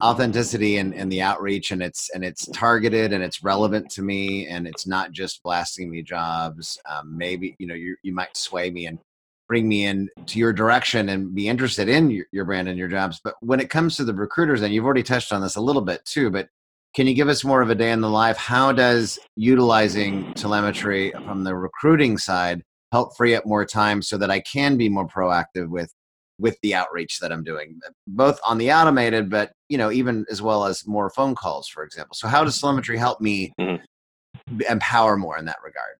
authenticity 0.00 0.76
and, 0.76 0.94
and 0.94 1.10
the 1.10 1.20
outreach, 1.20 1.72
and 1.72 1.82
it's 1.82 2.08
and 2.14 2.24
it's 2.24 2.46
targeted 2.52 3.12
and 3.12 3.24
it's 3.24 3.42
relevant 3.42 3.90
to 3.90 4.02
me, 4.02 4.46
and 4.46 4.68
it's 4.68 4.86
not 4.86 5.10
just 5.10 5.42
blasting 5.42 5.90
me 5.90 6.04
jobs. 6.04 6.78
Um, 6.88 7.18
maybe 7.18 7.56
you 7.58 7.66
know 7.66 7.74
you 7.74 7.96
you 8.04 8.14
might 8.14 8.36
sway 8.36 8.70
me 8.70 8.86
and 8.86 9.00
bring 9.48 9.68
me 9.68 9.86
in 9.86 10.08
to 10.26 10.38
your 10.38 10.52
direction 10.52 11.08
and 11.08 11.34
be 11.34 11.48
interested 11.48 11.88
in 11.88 12.10
your, 12.10 12.26
your 12.32 12.44
brand 12.44 12.68
and 12.68 12.78
your 12.78 12.88
jobs. 12.88 13.20
But 13.22 13.34
when 13.40 13.60
it 13.60 13.70
comes 13.70 13.96
to 13.96 14.04
the 14.04 14.14
recruiters, 14.14 14.62
and 14.62 14.72
you've 14.72 14.84
already 14.84 15.02
touched 15.02 15.32
on 15.32 15.40
this 15.40 15.56
a 15.56 15.60
little 15.60 15.82
bit 15.82 16.04
too, 16.04 16.30
but 16.30 16.48
can 16.94 17.06
you 17.06 17.14
give 17.14 17.28
us 17.28 17.44
more 17.44 17.62
of 17.62 17.70
a 17.70 17.74
day 17.74 17.90
in 17.90 18.00
the 18.00 18.10
life? 18.10 18.36
How 18.36 18.72
does 18.72 19.18
utilizing 19.36 20.32
Talemetry 20.34 21.12
from 21.26 21.44
the 21.44 21.54
recruiting 21.54 22.18
side 22.18 22.62
help 22.92 23.16
free 23.16 23.34
up 23.34 23.44
more 23.46 23.64
time 23.64 24.02
so 24.02 24.16
that 24.18 24.30
I 24.30 24.40
can 24.40 24.76
be 24.76 24.88
more 24.88 25.06
proactive 25.06 25.68
with 25.68 25.92
with 26.38 26.56
the 26.62 26.74
outreach 26.74 27.18
that 27.18 27.32
I'm 27.32 27.42
doing, 27.42 27.80
both 28.06 28.38
on 28.46 28.58
the 28.58 28.72
automated, 28.72 29.28
but 29.28 29.52
you 29.68 29.76
know, 29.76 29.90
even 29.90 30.24
as 30.30 30.40
well 30.40 30.64
as 30.64 30.86
more 30.86 31.10
phone 31.10 31.34
calls, 31.34 31.68
for 31.68 31.82
example. 31.82 32.14
So, 32.14 32.28
how 32.28 32.44
does 32.44 32.60
Talemetry 32.60 32.96
help 32.96 33.20
me 33.20 33.52
mm-hmm. 33.60 34.60
empower 34.68 35.16
more 35.16 35.36
in 35.36 35.46
that 35.46 35.58
regard? 35.64 35.96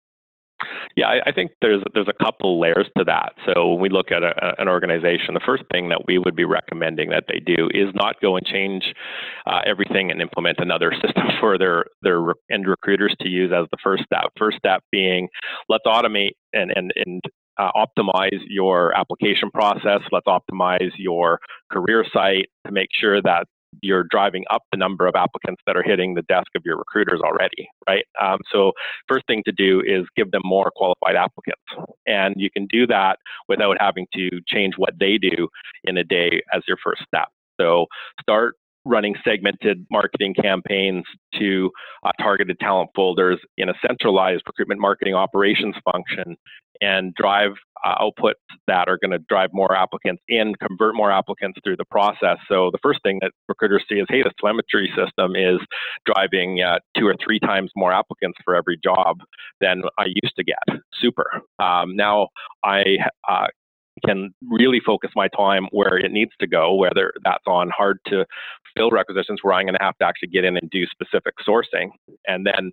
Yeah, 0.96 1.06
I, 1.06 1.20
I, 1.26 1.32
think 1.32 1.52
there's 1.62 1.82
there's 1.94 2.08
a 2.08 2.24
couple 2.24 2.58
layers 2.58 2.86
to 2.96 3.04
that. 3.04 3.34
So 3.46 3.68
when 3.68 3.80
we 3.80 3.88
look 3.88 4.10
at 4.10 4.24
a, 4.24 4.60
an 4.60 4.68
organization, 4.68 5.34
the 5.34 5.40
first 5.46 5.62
thing 5.70 5.88
that 5.90 6.06
we 6.06 6.18
would 6.18 6.34
be 6.34 6.44
recommending 6.44 7.10
that 7.10 7.24
they 7.28 7.38
do 7.38 7.68
is 7.72 7.94
not 7.94 8.20
go 8.20 8.36
and 8.36 8.44
change 8.44 8.92
uh, 9.46 9.60
everything 9.64 10.10
and 10.10 10.20
implement 10.20 10.58
another 10.58 10.92
system 11.02 11.28
for 11.40 11.58
their 11.58 11.84
their 12.02 12.20
end 12.50 12.66
recruiters 12.66 13.14
to 13.20 13.28
use 13.28 13.52
as 13.52 13.66
the 13.70 13.78
first 13.82 14.02
step. 14.04 14.32
First 14.36 14.58
step 14.58 14.82
being, 14.90 15.28
let's 15.68 15.86
automate 15.86 16.32
and 16.52 16.72
and 16.74 16.92
and 16.96 17.22
uh, 17.58 17.70
optimize 17.76 18.40
your 18.48 18.96
application 18.96 19.50
process. 19.50 20.00
Let's 20.10 20.26
optimize 20.26 20.90
your 20.96 21.38
career 21.70 22.04
site 22.12 22.48
to 22.66 22.72
make 22.72 22.88
sure 22.92 23.20
that 23.22 23.46
you're 23.82 24.04
driving 24.04 24.44
up 24.50 24.62
the 24.72 24.78
number 24.78 25.06
of 25.06 25.14
applicants 25.14 25.62
that 25.66 25.76
are 25.76 25.82
hitting 25.82 26.14
the 26.14 26.22
desk 26.22 26.48
of 26.56 26.62
your 26.64 26.76
recruiters 26.76 27.20
already, 27.20 27.68
right? 27.88 28.04
Um, 28.20 28.38
so 28.50 28.72
first 29.06 29.26
thing 29.26 29.42
to 29.44 29.52
do 29.52 29.80
is 29.80 30.06
give 30.16 30.30
them 30.30 30.42
more 30.44 30.70
qualified 30.74 31.16
applicants, 31.16 31.62
and 32.06 32.34
you 32.36 32.50
can 32.50 32.66
do 32.66 32.86
that 32.86 33.18
without 33.48 33.76
having 33.80 34.06
to 34.14 34.30
change 34.46 34.74
what 34.76 34.94
they 34.98 35.18
do 35.18 35.48
in 35.84 35.96
a 35.96 36.04
day 36.04 36.42
as 36.52 36.62
your 36.66 36.78
first 36.82 37.02
step. 37.06 37.28
So 37.60 37.86
start 38.20 38.54
running 38.84 39.14
segmented 39.24 39.86
marketing 39.90 40.34
campaigns 40.34 41.04
to 41.38 41.70
uh, 42.04 42.10
targeted 42.20 42.58
talent 42.58 42.90
folders 42.94 43.38
in 43.58 43.68
a 43.68 43.74
centralized 43.86 44.42
recruitment 44.46 44.80
marketing 44.80 45.14
operations 45.14 45.74
function 45.92 46.36
and 46.80 47.14
drive 47.14 47.52
uh, 47.84 47.94
outputs 48.00 48.34
that 48.66 48.88
are 48.88 48.98
going 49.00 49.10
to 49.10 49.18
drive 49.28 49.50
more 49.52 49.74
applicants 49.74 50.22
in, 50.28 50.54
convert 50.56 50.94
more 50.94 51.10
applicants 51.10 51.58
through 51.64 51.76
the 51.76 51.84
process. 51.84 52.36
So 52.48 52.70
the 52.72 52.78
first 52.82 53.00
thing 53.02 53.18
that 53.22 53.32
recruiters 53.48 53.84
see 53.88 53.96
is, 53.96 54.06
hey, 54.08 54.22
this 54.22 54.32
Talemetry 54.42 54.88
system 54.96 55.36
is 55.36 55.58
driving 56.04 56.62
uh, 56.62 56.78
two 56.96 57.06
or 57.06 57.14
three 57.24 57.38
times 57.38 57.70
more 57.76 57.92
applicants 57.92 58.38
for 58.44 58.56
every 58.56 58.78
job 58.82 59.18
than 59.60 59.82
I 59.98 60.06
used 60.06 60.34
to 60.36 60.44
get. 60.44 60.80
Super. 61.00 61.42
Um, 61.58 61.94
now 61.96 62.28
I 62.64 62.82
uh, 63.28 63.46
can 64.04 64.32
really 64.48 64.80
focus 64.84 65.10
my 65.16 65.28
time 65.28 65.66
where 65.70 65.98
it 65.98 66.12
needs 66.12 66.32
to 66.40 66.46
go, 66.46 66.74
whether 66.74 67.12
that's 67.24 67.44
on 67.46 67.70
hard 67.70 67.98
to 68.06 68.24
fill 68.76 68.90
requisitions 68.90 69.40
where 69.42 69.54
I'm 69.54 69.66
going 69.66 69.76
to 69.78 69.84
have 69.84 69.98
to 69.98 70.06
actually 70.06 70.28
get 70.28 70.44
in 70.44 70.56
and 70.56 70.70
do 70.70 70.86
specific 70.86 71.34
sourcing. 71.46 71.90
And 72.26 72.46
then 72.46 72.72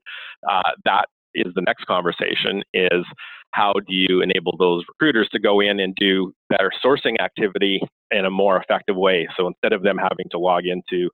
uh, 0.50 0.72
that 0.84 1.06
is 1.36 1.54
the 1.56 1.62
next 1.62 1.86
conversation 1.86 2.64
is 2.74 3.06
how 3.52 3.74
do 3.74 3.94
you 3.94 4.22
enable 4.22 4.56
those 4.58 4.84
recruiters 4.88 5.30
to 5.30 5.40
go 5.40 5.62
in 5.62 5.80
and 5.80 5.96
do 5.96 6.34
better 6.50 6.72
sourcing 6.84 7.20
activity 7.22 7.82
in 8.12 8.26
a 8.26 8.30
more 8.30 8.58
effective 8.58 8.96
way? 8.96 9.28
So 9.38 9.48
instead 9.48 9.74
of 9.74 9.84
them 9.84 9.98
having 9.98 10.28
to 10.32 10.40
log 10.40 10.66
into 10.66 11.10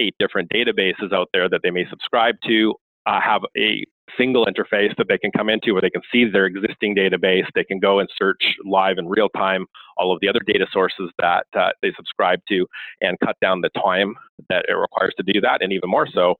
eight 0.00 0.14
different 0.18 0.50
databases 0.50 1.12
out 1.12 1.28
there 1.32 1.48
that 1.48 1.60
they 1.62 1.70
may 1.70 1.86
subscribe 1.88 2.34
to, 2.46 2.74
uh, 3.06 3.20
have 3.20 3.42
a 3.56 3.84
single 4.18 4.46
interface 4.46 4.94
that 4.96 5.08
they 5.08 5.18
can 5.18 5.30
come 5.30 5.48
into 5.48 5.72
where 5.72 5.80
they 5.80 5.90
can 5.90 6.02
see 6.12 6.28
their 6.28 6.46
existing 6.46 6.94
database. 6.94 7.46
They 7.54 7.64
can 7.64 7.78
go 7.78 8.00
and 8.00 8.08
search 8.16 8.42
live 8.64 8.98
in 8.98 9.08
real 9.08 9.28
time 9.30 9.66
all 9.96 10.12
of 10.12 10.20
the 10.20 10.28
other 10.28 10.40
data 10.46 10.66
sources 10.72 11.10
that 11.18 11.46
uh, 11.56 11.70
they 11.82 11.92
subscribe 11.96 12.40
to 12.48 12.66
and 13.00 13.18
cut 13.20 13.36
down 13.40 13.60
the 13.60 13.70
time 13.70 14.14
that 14.48 14.64
it 14.68 14.74
requires 14.74 15.14
to 15.16 15.22
do 15.22 15.40
that. 15.40 15.62
And 15.62 15.72
even 15.72 15.90
more 15.90 16.08
so, 16.12 16.34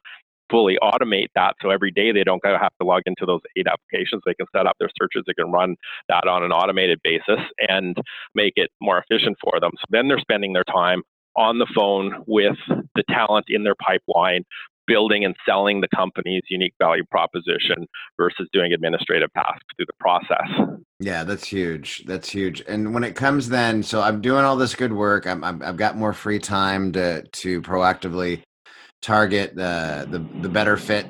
fully 0.51 0.79
automate 0.83 1.29
that 1.35 1.55
so 1.63 1.71
every 1.71 1.91
day 1.91 2.13
they 2.13 2.25
don't 2.25 2.45
have 2.45 2.73
to 2.81 2.87
log 2.87 3.03
into 3.07 3.25
those 3.27 3.41
eight 3.57 3.67
applications 3.67 4.23
they 4.27 4.35
can 4.35 4.47
set 4.55 4.67
up 4.67 4.77
their 4.79 4.91
searches 5.01 5.23
they 5.27 5.35
can 5.35 5.51
run 5.51 5.75
that 6.09 6.27
on 6.27 6.43
an 6.43 6.53
automated 6.53 7.01
basis 7.03 7.41
and 7.69 7.97
make 8.35 8.53
it 8.57 8.71
more 8.81 9.03
efficient 9.09 9.37
for 9.43 9.59
them 9.61 9.71
so 9.77 9.85
then 9.91 10.09
they're 10.09 10.19
spending 10.19 10.53
their 10.53 10.65
time 10.65 11.03
on 11.37 11.59
the 11.59 11.67
phone 11.75 12.23
with 12.27 12.57
the 12.95 13.03
talent 13.09 13.47
in 13.49 13.65
their 13.65 13.75
pipeline 13.77 14.45
building 14.87 15.25
and 15.25 15.35
selling 15.47 15.81
the 15.81 15.89
company's 15.95 16.43
unique 16.49 16.75
value 16.81 17.05
proposition 17.11 17.87
versus 18.17 18.49
doing 18.53 18.73
administrative 18.73 19.33
tasks 19.33 19.65
through 19.77 19.87
the 19.87 19.93
process. 19.99 20.79
Yeah, 21.01 21.25
that's 21.25 21.47
huge. 21.47 22.05
That's 22.07 22.29
huge. 22.29 22.63
And 22.69 22.95
when 22.95 23.05
it 23.05 23.17
comes 23.17 23.49
then, 23.49 23.83
so 23.83 24.01
I'm 24.01 24.21
doing 24.21 24.45
all 24.45 24.57
this 24.57 24.75
good 24.75 24.93
work. 24.93 25.27
I'm, 25.27 25.43
i 25.43 25.67
have 25.67 25.77
got 25.77 25.97
more 25.97 26.13
free 26.13 26.39
time 26.39 26.93
to 26.93 27.23
to 27.23 27.63
proactively 27.63 28.43
target 29.05 29.55
the 29.55 30.07
the, 30.11 30.19
the 30.41 30.49
better 30.49 30.77
fit 30.77 31.07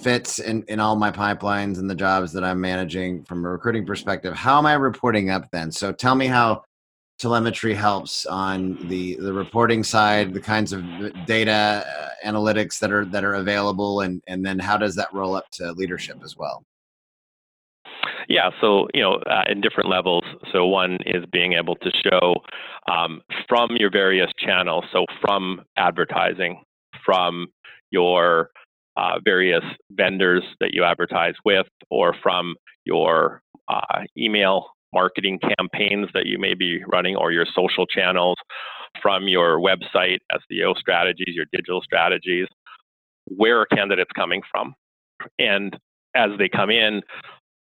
fits 0.00 0.38
in, 0.38 0.62
in 0.68 0.80
all 0.80 0.96
my 0.96 1.10
pipelines 1.10 1.78
and 1.78 1.90
the 1.90 1.94
jobs 1.94 2.32
that 2.32 2.44
I'm 2.44 2.60
managing 2.60 3.24
from 3.24 3.44
a 3.44 3.48
recruiting 3.50 3.84
perspective. 3.84 4.34
How 4.34 4.58
am 4.58 4.66
I 4.66 4.74
reporting 4.74 5.30
up 5.30 5.50
then? 5.50 5.70
So 5.70 5.92
tell 5.92 6.14
me 6.14 6.26
how 6.26 6.62
Talemetry 7.20 7.74
helps 7.74 8.24
on 8.26 8.88
the 8.88 9.16
the 9.16 9.32
reporting 9.32 9.82
side 9.82 10.32
the 10.32 10.40
kinds 10.40 10.72
of 10.72 10.82
data 11.26 11.84
uh, 11.86 12.08
analytics 12.26 12.78
that 12.78 12.90
are 12.90 13.04
that 13.06 13.24
are 13.24 13.34
available 13.34 14.00
and 14.00 14.22
and 14.26 14.44
then 14.44 14.58
how 14.58 14.76
does 14.76 14.94
that 14.96 15.12
roll 15.12 15.34
up 15.34 15.50
to 15.52 15.72
leadership 15.72 16.18
as 16.24 16.36
well 16.36 16.64
yeah, 18.28 18.50
so 18.60 18.88
you 18.92 19.02
know, 19.02 19.14
uh, 19.30 19.44
in 19.48 19.60
different 19.60 19.88
levels. 19.88 20.24
So 20.52 20.66
one 20.66 20.98
is 21.06 21.24
being 21.32 21.52
able 21.52 21.76
to 21.76 21.90
show 22.04 22.34
um, 22.90 23.22
from 23.48 23.70
your 23.76 23.90
various 23.90 24.30
channels. 24.38 24.84
So 24.92 25.04
from 25.20 25.62
advertising, 25.76 26.60
from 27.06 27.46
your 27.90 28.50
uh, 28.98 29.18
various 29.24 29.64
vendors 29.92 30.42
that 30.60 30.74
you 30.74 30.84
advertise 30.84 31.34
with, 31.44 31.66
or 31.90 32.14
from 32.22 32.54
your 32.84 33.40
uh, 33.68 34.02
email 34.18 34.66
marketing 34.92 35.38
campaigns 35.58 36.08
that 36.14 36.26
you 36.26 36.38
may 36.38 36.54
be 36.54 36.82
running 36.86 37.16
or 37.16 37.32
your 37.32 37.46
social 37.54 37.86
channels 37.86 38.36
from 39.02 39.28
your 39.28 39.58
website, 39.60 40.18
SEO 40.32 40.76
strategies, 40.76 41.34
your 41.34 41.46
digital 41.52 41.80
strategies. 41.82 42.46
Where 43.26 43.60
are 43.60 43.66
candidates 43.66 44.10
coming 44.16 44.42
from? 44.50 44.74
And 45.38 45.76
as 46.14 46.30
they 46.38 46.48
come 46.48 46.70
in, 46.70 47.02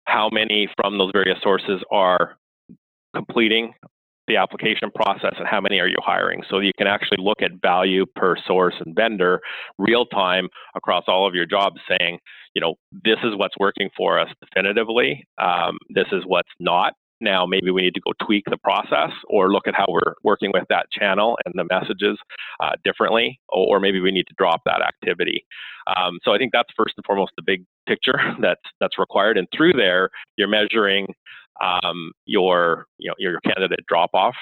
how 0.06 0.30
many 0.30 0.68
from 0.82 0.98
those 0.98 1.12
various 1.14 1.38
sources 1.44 1.82
are 1.92 2.38
completing 3.16 3.74
the 4.30 4.38
application 4.38 4.90
process 4.96 5.34
and 5.38 5.48
how 5.48 5.60
many 5.60 5.80
are 5.80 5.88
you 5.88 5.98
hiring 6.00 6.42
so 6.50 6.60
you 6.60 6.72
can 6.78 6.88
actually 6.88 7.18
look 7.20 7.42
at 7.42 7.52
value 7.62 8.06
per 8.16 8.36
source 8.48 8.76
and 8.86 8.96
vendor 8.96 9.42
real 9.78 10.06
time 10.06 10.48
across 10.76 11.04
all 11.08 11.28
of 11.28 11.36
your 11.36 11.46
jobs 11.46 11.82
saying 11.90 12.18
you 12.54 12.62
know 12.62 12.76
this 13.04 13.18
is 13.24 13.36
what's 13.36 13.56
working 13.60 13.90
for 13.98 14.18
us 14.18 14.30
definitively 14.42 15.28
um, 15.42 15.78
this 15.90 16.08
is 16.14 16.24
what's 16.26 16.50
not 16.60 16.94
now 17.22 17.46
maybe 17.46 17.72
we 17.72 17.82
need 17.82 17.94
to 17.94 18.02
go 18.02 18.14
tweak 18.26 18.46
the 18.50 18.58
process 18.58 19.12
or 19.28 19.52
look 19.52 19.68
at 19.68 19.76
how 19.76 19.86
we're 19.90 20.14
working 20.24 20.52
with 20.54 20.64
that 20.70 20.86
channel 20.92 21.38
and 21.46 21.54
the 21.56 21.66
messages 21.70 22.18
uh, 22.60 22.72
differently, 22.84 23.40
or 23.50 23.80
maybe 23.80 24.00
we 24.00 24.12
need 24.12 24.28
to 24.28 24.34
drop 24.38 24.62
that 24.66 24.82
activity. 24.82 25.46
Um, 25.98 26.20
so 26.24 26.34
I 26.34 26.38
think 26.38 26.52
that's 26.54 26.70
first 26.78 26.94
and 26.98 27.06
foremost 27.06 27.32
the 27.36 27.44
big 27.44 27.66
picture 27.88 28.20
that's 28.42 28.62
that's 28.80 28.98
required. 28.98 29.38
And 29.38 29.48
through 29.56 29.74
there, 29.74 30.10
you're 30.38 30.48
measuring 30.48 31.08
um, 31.64 32.12
your 32.26 32.86
you 32.98 33.10
know 33.10 33.16
your 33.18 33.40
candidate 33.42 33.86
drop 33.88 34.12
off. 34.14 34.36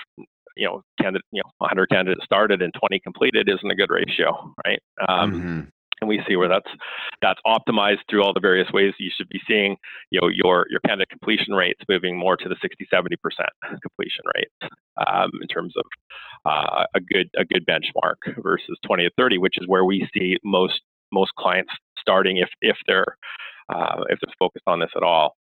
You 0.56 0.66
know, 0.66 0.82
candidate, 1.00 1.24
you 1.32 1.40
know, 1.44 1.52
100 1.60 1.88
candidates 1.92 2.26
started 2.26 2.64
and 2.64 2.74
20 2.74 3.00
completed 3.02 3.48
isn't 3.48 3.70
a 3.70 3.76
good 3.76 3.92
ratio, 3.92 4.56
right? 4.66 4.82
Um, 5.08 5.32
mm-hmm 5.32 5.60
and 6.02 6.08
we 6.08 6.22
see 6.28 6.36
where 6.36 6.48
that's 6.48 6.70
that's 7.22 7.40
optimized 7.46 8.00
through 8.10 8.24
all 8.24 8.34
the 8.34 8.40
various 8.40 8.72
ways 8.72 8.94
you 9.00 9.12
should 9.16 9.30
be 9.30 9.42
seeing 9.48 9.76
you 10.12 10.20
know 10.22 10.28
your 10.28 10.66
your 10.70 10.80
candidate 10.82 11.10
completion 11.10 11.54
rates 11.54 11.80
moving 11.90 12.18
more 12.18 12.38
to 12.38 12.50
the 12.50 12.56
60 12.62 12.88
70 12.90 13.16
percent 13.18 13.50
completion 13.82 14.24
rate 14.36 14.72
um, 15.08 15.32
in 15.42 15.48
terms 15.48 15.74
of 15.78 15.86
uh, 16.46 16.86
a 16.96 17.00
good 17.00 17.30
a 17.38 17.46
good 17.46 17.66
benchmark 17.66 18.16
versus 18.42 18.78
20 18.86 19.04
to 19.04 19.12
30 19.18 19.38
which 19.38 19.58
is 19.58 19.68
where 19.68 19.86
we 19.86 20.08
see 20.14 20.38
most 20.44 20.82
most 21.12 21.32
clients 21.36 21.72
starting 22.00 22.38
if 22.38 22.50
if 22.62 22.78
they're 22.88 23.18
uh, 23.70 24.04
if 24.10 24.20
they're 24.22 24.34
focused 24.40 24.68
on 24.68 24.80
this 24.80 24.92
at 24.96 25.04
all 25.04 25.36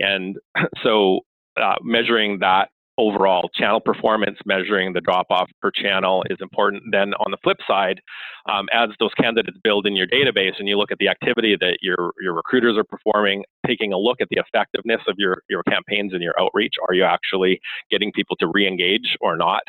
and 0.00 0.36
so 0.82 1.20
uh, 1.60 1.76
measuring 1.82 2.38
that 2.40 2.70
overall 2.98 3.48
channel 3.54 3.80
performance, 3.80 4.38
measuring 4.44 4.92
the 4.92 5.00
drop 5.00 5.26
off 5.30 5.48
per 5.62 5.70
channel 5.70 6.24
is 6.28 6.38
important. 6.40 6.82
Then 6.90 7.14
on 7.14 7.30
the 7.30 7.38
flip 7.42 7.58
side, 7.66 8.00
um, 8.48 8.68
as 8.72 8.90
those 8.98 9.14
candidates 9.14 9.56
build 9.62 9.86
in 9.86 9.94
your 9.94 10.06
database 10.06 10.58
and 10.58 10.68
you 10.68 10.76
look 10.76 10.90
at 10.90 10.98
the 10.98 11.08
activity 11.08 11.56
that 11.60 11.78
your, 11.80 12.12
your 12.20 12.34
recruiters 12.34 12.76
are 12.76 12.84
performing, 12.84 13.44
taking 13.66 13.92
a 13.92 13.98
look 13.98 14.20
at 14.20 14.28
the 14.30 14.40
effectiveness 14.44 15.00
of 15.06 15.14
your, 15.16 15.42
your 15.48 15.62
campaigns 15.62 16.12
and 16.12 16.22
your 16.22 16.34
outreach, 16.40 16.74
are 16.86 16.94
you 16.94 17.04
actually 17.04 17.60
getting 17.90 18.10
people 18.12 18.36
to 18.36 18.48
re-engage 18.48 19.16
or 19.20 19.36
not? 19.36 19.62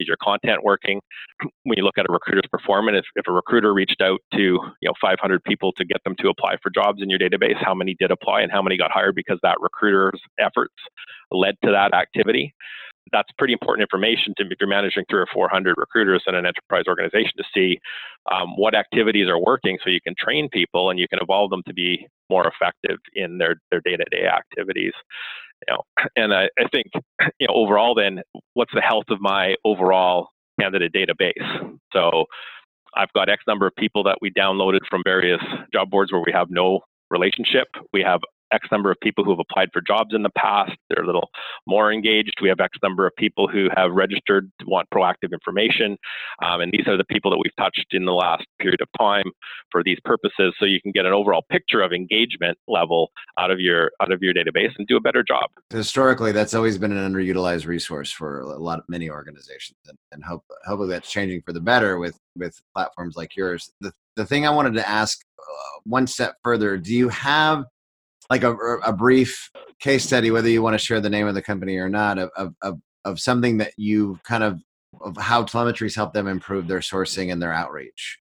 Is 0.00 0.08
your 0.08 0.16
content 0.22 0.62
working? 0.62 1.00
When 1.64 1.76
you 1.76 1.84
look 1.84 1.98
at 1.98 2.06
a 2.08 2.12
recruiter's 2.12 2.48
performance, 2.50 2.98
if, 2.98 3.04
if 3.16 3.28
a 3.28 3.32
recruiter 3.32 3.74
reached 3.74 4.00
out 4.00 4.20
to 4.34 4.38
you 4.40 4.60
know 4.82 4.92
500 5.00 5.42
people 5.44 5.72
to 5.72 5.84
get 5.84 6.02
them 6.04 6.14
to 6.20 6.28
apply 6.28 6.56
for 6.62 6.70
jobs 6.70 7.02
in 7.02 7.10
your 7.10 7.18
database, 7.18 7.56
how 7.56 7.74
many 7.74 7.94
did 7.98 8.10
apply 8.10 8.42
and 8.42 8.52
how 8.52 8.62
many 8.62 8.76
got 8.76 8.92
hired 8.92 9.14
because 9.14 9.38
that 9.42 9.56
recruiter's 9.60 10.20
efforts 10.38 10.74
led 11.30 11.56
to 11.64 11.70
that 11.70 11.94
activity. 11.94 12.54
That's 13.12 13.30
pretty 13.38 13.52
important 13.52 13.82
information 13.82 14.34
to 14.36 14.44
if 14.44 14.58
you're 14.60 14.68
managing 14.68 15.04
three 15.08 15.20
or 15.20 15.28
400 15.32 15.76
recruiters 15.78 16.24
in 16.26 16.34
an 16.34 16.44
enterprise 16.44 16.84
organization 16.88 17.32
to 17.36 17.44
see 17.54 17.78
um, 18.32 18.56
what 18.56 18.74
activities 18.74 19.28
are 19.28 19.38
working 19.38 19.78
so 19.82 19.90
you 19.90 20.00
can 20.00 20.14
train 20.18 20.48
people 20.48 20.90
and 20.90 20.98
you 20.98 21.06
can 21.06 21.20
evolve 21.22 21.50
them 21.50 21.62
to 21.68 21.74
be 21.74 22.06
more 22.28 22.48
effective 22.48 22.98
in 23.14 23.38
their, 23.38 23.56
their 23.70 23.80
day-to-day 23.80 24.26
activities. 24.26 24.92
You 25.68 25.74
know, 25.74 25.82
and 26.16 26.34
I, 26.34 26.48
I 26.58 26.66
think 26.72 26.86
you 27.38 27.46
know 27.46 27.54
overall 27.54 27.94
then 27.94 28.22
what's 28.54 28.74
the 28.74 28.80
health 28.80 29.06
of 29.10 29.20
my 29.20 29.54
overall 29.64 30.30
candidate 30.60 30.92
database? 30.92 31.78
So 31.92 32.24
I've 32.96 33.12
got 33.12 33.28
X 33.28 33.44
number 33.46 33.66
of 33.66 33.76
people 33.76 34.02
that 34.04 34.18
we 34.20 34.30
downloaded 34.30 34.80
from 34.88 35.02
various 35.04 35.40
job 35.72 35.90
boards 35.90 36.12
where 36.12 36.22
we 36.24 36.32
have 36.32 36.50
no 36.50 36.80
relationship. 37.10 37.68
We 37.92 38.02
have 38.02 38.20
X 38.56 38.68
number 38.72 38.90
of 38.90 38.98
people 39.00 39.24
who 39.24 39.30
have 39.30 39.38
applied 39.38 39.68
for 39.72 39.80
jobs 39.80 40.14
in 40.14 40.22
the 40.22 40.30
past. 40.30 40.72
They're 40.88 41.04
a 41.04 41.06
little 41.06 41.28
more 41.66 41.92
engaged. 41.92 42.34
We 42.42 42.48
have 42.48 42.60
X 42.60 42.78
number 42.82 43.06
of 43.06 43.14
people 43.16 43.48
who 43.48 43.68
have 43.76 43.92
registered 43.92 44.50
to 44.60 44.66
want 44.66 44.88
proactive 44.90 45.32
information. 45.32 45.96
Um, 46.42 46.60
and 46.62 46.72
these 46.72 46.86
are 46.88 46.96
the 46.96 47.04
people 47.04 47.30
that 47.30 47.38
we've 47.38 47.56
touched 47.56 47.86
in 47.92 48.04
the 48.04 48.12
last 48.12 48.44
period 48.58 48.80
of 48.80 48.88
time 48.98 49.30
for 49.70 49.82
these 49.84 49.98
purposes. 50.04 50.54
So 50.58 50.64
you 50.64 50.80
can 50.80 50.92
get 50.92 51.06
an 51.06 51.12
overall 51.12 51.44
picture 51.50 51.82
of 51.82 51.92
engagement 51.92 52.58
level 52.66 53.10
out 53.38 53.50
of 53.50 53.60
your 53.60 53.92
out 54.00 54.12
of 54.12 54.22
your 54.22 54.34
database 54.34 54.72
and 54.78 54.86
do 54.86 54.96
a 54.96 55.00
better 55.00 55.22
job. 55.22 55.50
Historically, 55.70 56.32
that's 56.32 56.54
always 56.54 56.78
been 56.78 56.92
an 56.92 57.12
underutilized 57.12 57.66
resource 57.66 58.10
for 58.10 58.40
a 58.40 58.58
lot 58.58 58.78
of 58.78 58.84
many 58.88 59.10
organizations. 59.10 59.78
And, 59.88 59.98
and 60.12 60.24
hope 60.24 60.44
hopefully 60.66 60.88
that's 60.88 61.10
changing 61.10 61.42
for 61.42 61.52
the 61.52 61.60
better 61.60 61.98
with 61.98 62.18
with 62.36 62.60
platforms 62.74 63.16
like 63.16 63.36
yours. 63.36 63.70
The 63.80 63.92
the 64.16 64.24
thing 64.24 64.46
I 64.46 64.50
wanted 64.50 64.74
to 64.74 64.88
ask 64.88 65.20
uh, 65.38 65.80
one 65.84 66.06
step 66.06 66.36
further, 66.42 66.76
do 66.78 66.94
you 66.94 67.08
have 67.10 67.64
like 68.30 68.42
a, 68.42 68.54
a 68.54 68.92
brief 68.92 69.50
case 69.80 70.04
study, 70.04 70.30
whether 70.30 70.48
you 70.48 70.62
want 70.62 70.74
to 70.74 70.84
share 70.84 71.00
the 71.00 71.10
name 71.10 71.26
of 71.26 71.34
the 71.34 71.42
company 71.42 71.76
or 71.76 71.88
not, 71.88 72.18
of, 72.18 72.54
of, 72.62 72.80
of 73.04 73.20
something 73.20 73.58
that 73.58 73.72
you 73.76 74.18
kind 74.24 74.42
of 74.42 74.60
of 75.00 75.16
how 75.16 75.42
Talemetry's 75.42 75.94
helped 75.94 76.14
them 76.14 76.26
improve 76.26 76.68
their 76.68 76.80
sourcing 76.80 77.30
and 77.30 77.42
their 77.42 77.52
outreach. 77.52 78.18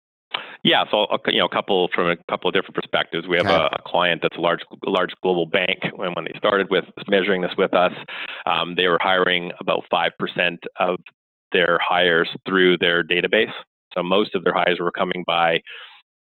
Yeah, 0.64 0.84
so 0.90 1.06
you 1.28 1.40
know, 1.40 1.46
a 1.46 1.50
couple 1.50 1.90
from 1.94 2.10
a 2.10 2.18
couple 2.30 2.48
of 2.48 2.54
different 2.56 2.76
perspectives. 2.76 3.28
We 3.28 3.38
have 3.38 3.46
okay. 3.46 3.56
a, 3.56 3.66
a, 3.68 3.82
client 3.86 4.22
that's 4.24 4.36
a 4.36 4.42
large, 4.42 4.62
large 4.84 5.12
global 5.22 5.46
bank. 5.46 5.80
When 5.96 6.14
when 6.14 6.26
they 6.26 6.34
started 6.38 6.72
with 6.72 6.86
measuring 7.08 7.42
this 7.42 7.52
with 7.58 7.74
us, 7.76 7.94
um, 8.48 8.74
they 8.76 8.88
were 8.88 9.00
hiring 9.00 9.52
about 9.60 9.84
five 9.92 10.12
percent 10.18 10.60
of 10.80 10.98
their 11.52 11.80
hires 11.82 12.30
through 12.48 12.80
their 12.80 13.04
database. 13.04 13.52
So 13.94 14.02
most 14.02 14.34
of 14.34 14.44
their 14.44 14.54
hires 14.54 14.80
were 14.80 14.92
coming 14.92 15.24
by 15.28 15.62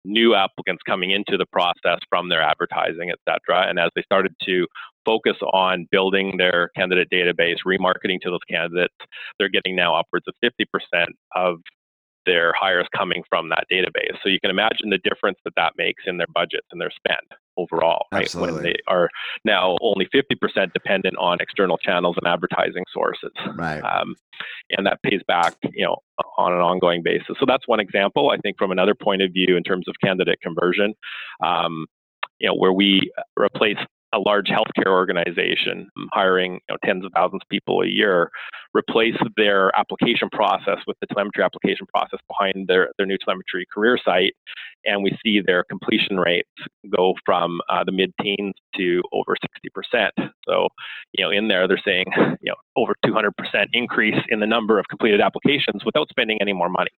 new 0.04 0.35
applicants 0.35 0.82
coming 0.87 1.11
into 1.11 1.37
the 1.37 1.47
process 1.47 1.99
from 2.09 2.28
their 2.28 2.42
advertising, 2.42 3.11
et 3.11 3.18
cetera. 3.28 3.68
And 3.68 3.78
as 3.78 3.90
they 3.94 4.02
started 4.02 4.35
to 4.47 4.66
focus 5.04 5.37
on 5.52 5.87
building 5.90 6.37
their 6.38 6.71
candidate 6.76 7.09
database, 7.12 7.59
remarketing 7.66 8.21
to 8.23 8.30
those 8.30 8.40
candidates, 8.49 8.94
they're 9.38 9.49
getting 9.49 9.76
now 9.76 9.94
upwards 9.94 10.26
of 10.28 10.35
50% 10.42 11.06
of 11.35 11.59
their 12.26 12.52
hires 12.59 12.87
coming 12.97 13.23
from 13.29 13.49
that 13.49 13.64
database. 13.71 14.17
So 14.23 14.29
you 14.29 14.38
can 14.41 14.50
imagine 14.50 14.91
the 14.91 14.99
difference 14.99 15.38
that 15.45 15.55
that 15.57 15.73
makes 15.76 16.05
in 16.07 16.19
their 16.19 16.26
budgets 16.35 16.67
and 16.71 16.81
their 16.81 16.91
spend 16.91 17.26
overall, 17.57 18.07
right? 18.12 18.23
Absolutely. 18.23 18.55
When 18.55 18.62
they 18.64 18.76
are 18.87 19.09
now 19.45 19.76
only 19.81 20.09
50% 20.14 20.73
dependent 20.73 21.17
on 21.19 21.38
external 21.41 21.79
channels 21.79 22.17
and 22.21 22.26
advertising 22.26 22.85
sources. 22.93 23.33
Right. 23.57 23.81
Um, 23.81 24.14
and 24.71 24.87
that 24.87 25.02
pays 25.02 25.21
back, 25.26 25.55
you 25.73 25.85
know, 25.85 25.97
on 26.38 26.52
an 26.52 26.61
ongoing 26.61 27.02
basis. 27.02 27.37
So 27.38 27.47
that's 27.47 27.67
one 27.69 27.81
example. 27.81 28.31
I 28.31 28.38
think 28.38 28.57
from 28.59 28.71
another 28.71 28.95
point 28.95 29.23
of 29.23 29.33
view, 29.33 29.57
in 29.57 29.62
terms 29.62 29.87
of 29.88 29.95
candidate 30.02 30.41
conversion, 30.41 30.95
um, 31.45 31.87
you 32.38 32.49
know, 32.49 32.55
where 32.55 32.73
we 32.73 33.12
replace 33.38 33.76
a 34.12 34.19
large 34.19 34.49
healthcare 34.49 34.90
organization 34.90 35.88
hiring 36.12 36.54
you 36.54 36.61
know, 36.71 36.76
tens 36.85 37.04
of 37.04 37.12
thousands 37.14 37.40
of 37.42 37.49
people 37.49 37.81
a 37.81 37.87
year 37.87 38.31
replace 38.75 39.16
their 39.37 39.76
application 39.78 40.28
process 40.31 40.78
with 40.87 40.97
the 41.00 41.07
Talemetry 41.09 41.45
application 41.45 41.87
process 41.95 42.21
behind 42.28 42.69
their, 42.69 42.90
their 42.99 43.07
new 43.07 43.16
Talemetry 43.19 43.64
career 43.73 43.99
site 44.02 44.35
and 44.85 45.02
we 45.02 45.16
see 45.25 45.40
their 45.40 45.64
completion 45.64 46.19
rates 46.19 46.49
go 46.95 47.14
from 47.25 47.61
uh, 47.69 47.85
the 47.85 47.92
mid-teens 47.92 48.54
to 48.76 49.02
over 49.12 49.37
60% 49.95 50.11
so 50.47 50.69
you 51.12 51.25
know 51.25 51.31
in 51.31 51.49
there 51.49 51.66
they're 51.69 51.81
saying 51.85 52.07
you 52.40 52.52
know 52.52 52.57
over 52.76 52.95
200% 53.04 53.31
increase 53.73 54.19
in 54.28 54.40
the 54.40 54.47
number 54.47 54.78
of 54.78 54.87
completed 54.88 55.21
applications 55.21 55.85
without 55.85 56.09
spending 56.09 56.38
any 56.40 56.53
more 56.53 56.68
money 56.68 56.90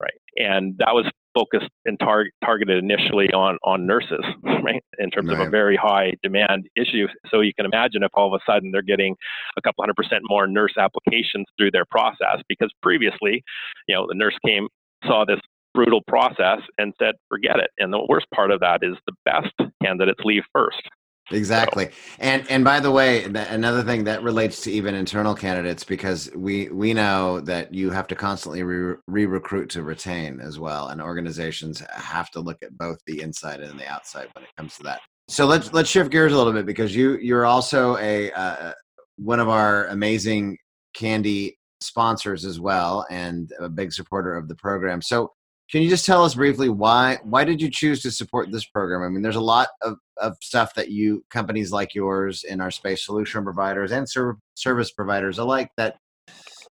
right? 0.00 0.20
And 0.36 0.76
that 0.78 0.94
was 0.94 1.06
focused 1.34 1.70
and 1.84 1.98
tar- 1.98 2.30
targeted 2.44 2.82
initially 2.82 3.28
on 3.32 3.58
on 3.64 3.86
nurses, 3.86 4.24
right? 4.62 4.82
In 4.98 5.10
terms 5.10 5.28
right. 5.28 5.40
of 5.40 5.46
a 5.46 5.50
very 5.50 5.76
high 5.76 6.14
demand 6.22 6.68
issue. 6.76 7.06
So 7.30 7.40
you 7.40 7.52
can 7.54 7.66
imagine 7.66 8.02
if 8.02 8.10
all 8.14 8.32
of 8.32 8.40
a 8.40 8.50
sudden 8.50 8.70
they're 8.70 8.82
getting 8.82 9.16
a 9.56 9.62
couple 9.62 9.82
hundred 9.82 9.96
percent 9.96 10.22
more 10.28 10.46
nurse 10.46 10.74
applications 10.78 11.46
through 11.58 11.70
their 11.72 11.86
process, 11.90 12.42
because 12.48 12.72
previously, 12.82 13.42
you 13.86 13.94
know, 13.94 14.06
the 14.08 14.14
nurse 14.14 14.36
came 14.44 14.68
saw 15.04 15.24
this 15.24 15.40
brutal 15.74 16.00
process 16.08 16.58
and 16.78 16.92
said, 16.98 17.14
forget 17.28 17.58
it. 17.58 17.70
And 17.78 17.92
the 17.92 18.04
worst 18.08 18.26
part 18.34 18.50
of 18.50 18.58
that 18.60 18.80
is 18.82 18.96
the 19.06 19.14
best 19.24 19.54
candidates 19.82 20.20
leave 20.24 20.42
first. 20.52 20.82
Exactly. 21.30 21.86
So. 21.86 21.90
And 22.20 22.50
and 22.50 22.64
by 22.64 22.80
the 22.80 22.90
way, 22.90 23.24
another 23.24 23.82
thing 23.82 24.04
that 24.04 24.22
relates 24.22 24.60
to 24.62 24.72
even 24.72 24.94
internal 24.94 25.34
candidates 25.34 25.84
because 25.84 26.30
we 26.34 26.68
we 26.68 26.94
know 26.94 27.40
that 27.40 27.72
you 27.74 27.90
have 27.90 28.06
to 28.08 28.14
constantly 28.14 28.62
re 28.62 28.96
recruit 29.06 29.68
to 29.70 29.82
retain 29.82 30.40
as 30.40 30.58
well, 30.58 30.88
and 30.88 31.02
organizations 31.02 31.82
have 31.92 32.30
to 32.30 32.40
look 32.40 32.58
at 32.62 32.76
both 32.78 32.98
the 33.06 33.20
inside 33.20 33.60
and 33.60 33.78
the 33.78 33.86
outside 33.86 34.28
when 34.32 34.44
it 34.44 34.50
comes 34.56 34.76
to 34.76 34.82
that. 34.84 35.00
So 35.28 35.44
let's 35.46 35.72
let's 35.72 35.90
shift 35.90 36.10
gears 36.10 36.32
a 36.32 36.36
little 36.36 36.52
bit 36.52 36.64
because 36.64 36.96
you 36.96 37.18
you're 37.18 37.44
also 37.44 37.98
a 37.98 38.32
uh, 38.32 38.72
one 39.16 39.40
of 39.40 39.48
our 39.48 39.86
amazing 39.88 40.56
Candy 40.94 41.58
sponsors 41.80 42.44
as 42.44 42.58
well 42.58 43.06
and 43.10 43.52
a 43.60 43.68
big 43.68 43.92
supporter 43.92 44.36
of 44.36 44.48
the 44.48 44.54
program. 44.56 45.02
So 45.02 45.32
can 45.70 45.82
you 45.82 45.88
just 45.88 46.06
tell 46.06 46.24
us 46.24 46.34
briefly 46.34 46.68
why 46.68 47.18
why 47.22 47.44
did 47.44 47.60
you 47.60 47.70
choose 47.70 48.00
to 48.02 48.10
support 48.10 48.50
this 48.50 48.64
program? 48.64 49.02
I 49.02 49.08
mean, 49.08 49.22
there's 49.22 49.36
a 49.36 49.40
lot 49.40 49.68
of, 49.82 49.96
of 50.16 50.36
stuff 50.40 50.74
that 50.74 50.90
you 50.90 51.24
companies 51.30 51.72
like 51.72 51.94
yours 51.94 52.44
in 52.44 52.60
our 52.60 52.70
space, 52.70 53.04
solution 53.04 53.44
providers 53.44 53.92
and 53.92 54.08
ser- 54.08 54.38
service 54.54 54.90
providers 54.90 55.38
alike 55.38 55.70
that 55.76 55.96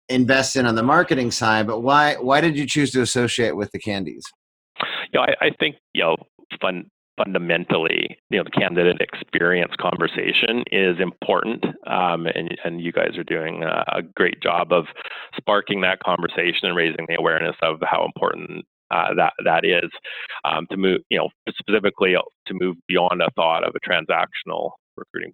invest 0.07 0.55
in 0.55 0.65
on 0.65 0.75
the 0.75 0.83
marketing 0.83 1.31
side. 1.31 1.67
But 1.67 1.81
why 1.81 2.15
why 2.15 2.41
did 2.41 2.57
you 2.57 2.65
choose 2.65 2.91
to 2.91 3.01
associate 3.01 3.55
with 3.55 3.71
the 3.71 3.79
CandEs? 3.79 4.23
You 5.11 5.19
know, 5.19 5.21
I, 5.21 5.47
I 5.47 5.49
think 5.59 5.75
you 5.93 6.03
know 6.03 6.15
fun 6.61 6.85
fundamentally, 7.17 8.17
you 8.29 8.37
know, 8.37 8.43
the 8.43 8.51
candidate 8.51 8.97
experience 8.99 9.71
conversation 9.79 10.63
is 10.71 10.99
important, 10.99 11.63
um, 11.87 12.27
and 12.27 12.57
and 12.63 12.81
you 12.81 12.91
guys 12.91 13.17
are 13.17 13.23
doing 13.23 13.63
a 13.63 14.01
great 14.15 14.41
job 14.41 14.71
of 14.71 14.85
sparking 15.37 15.81
that 15.81 15.99
conversation 15.99 16.67
and 16.67 16.75
raising 16.75 17.05
the 17.07 17.15
awareness 17.17 17.55
of 17.61 17.79
how 17.83 18.05
important 18.05 18.65
uh, 18.91 19.13
that 19.15 19.33
that 19.43 19.65
is 19.65 19.89
um, 20.43 20.67
to 20.71 20.77
move, 20.77 21.01
you 21.09 21.17
know, 21.17 21.29
specifically 21.49 22.15
to 22.47 22.53
move 22.53 22.75
beyond 22.87 23.21
a 23.21 23.29
thought 23.35 23.67
of 23.67 23.75
a 23.75 23.89
transactional 23.89 24.71
recruiting 24.97 25.33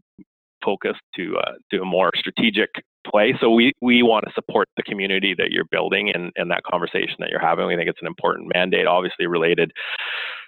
focus 0.63 0.95
to 1.15 1.37
uh, 1.37 1.53
to 1.71 1.81
a 1.81 1.85
more 1.85 2.11
strategic 2.15 2.69
play. 3.05 3.35
So 3.39 3.49
we 3.49 3.73
we 3.81 4.03
want 4.03 4.25
to 4.25 4.33
support 4.33 4.67
the 4.77 4.83
community 4.83 5.33
that 5.37 5.51
you're 5.51 5.65
building 5.71 6.11
and 6.13 6.31
and 6.35 6.51
that 6.51 6.63
conversation 6.63 7.15
that 7.19 7.29
you're 7.29 7.39
having. 7.39 7.67
We 7.67 7.75
think 7.75 7.89
it's 7.89 8.01
an 8.01 8.07
important 8.07 8.51
mandate, 8.53 8.87
obviously 8.87 9.27
related 9.27 9.71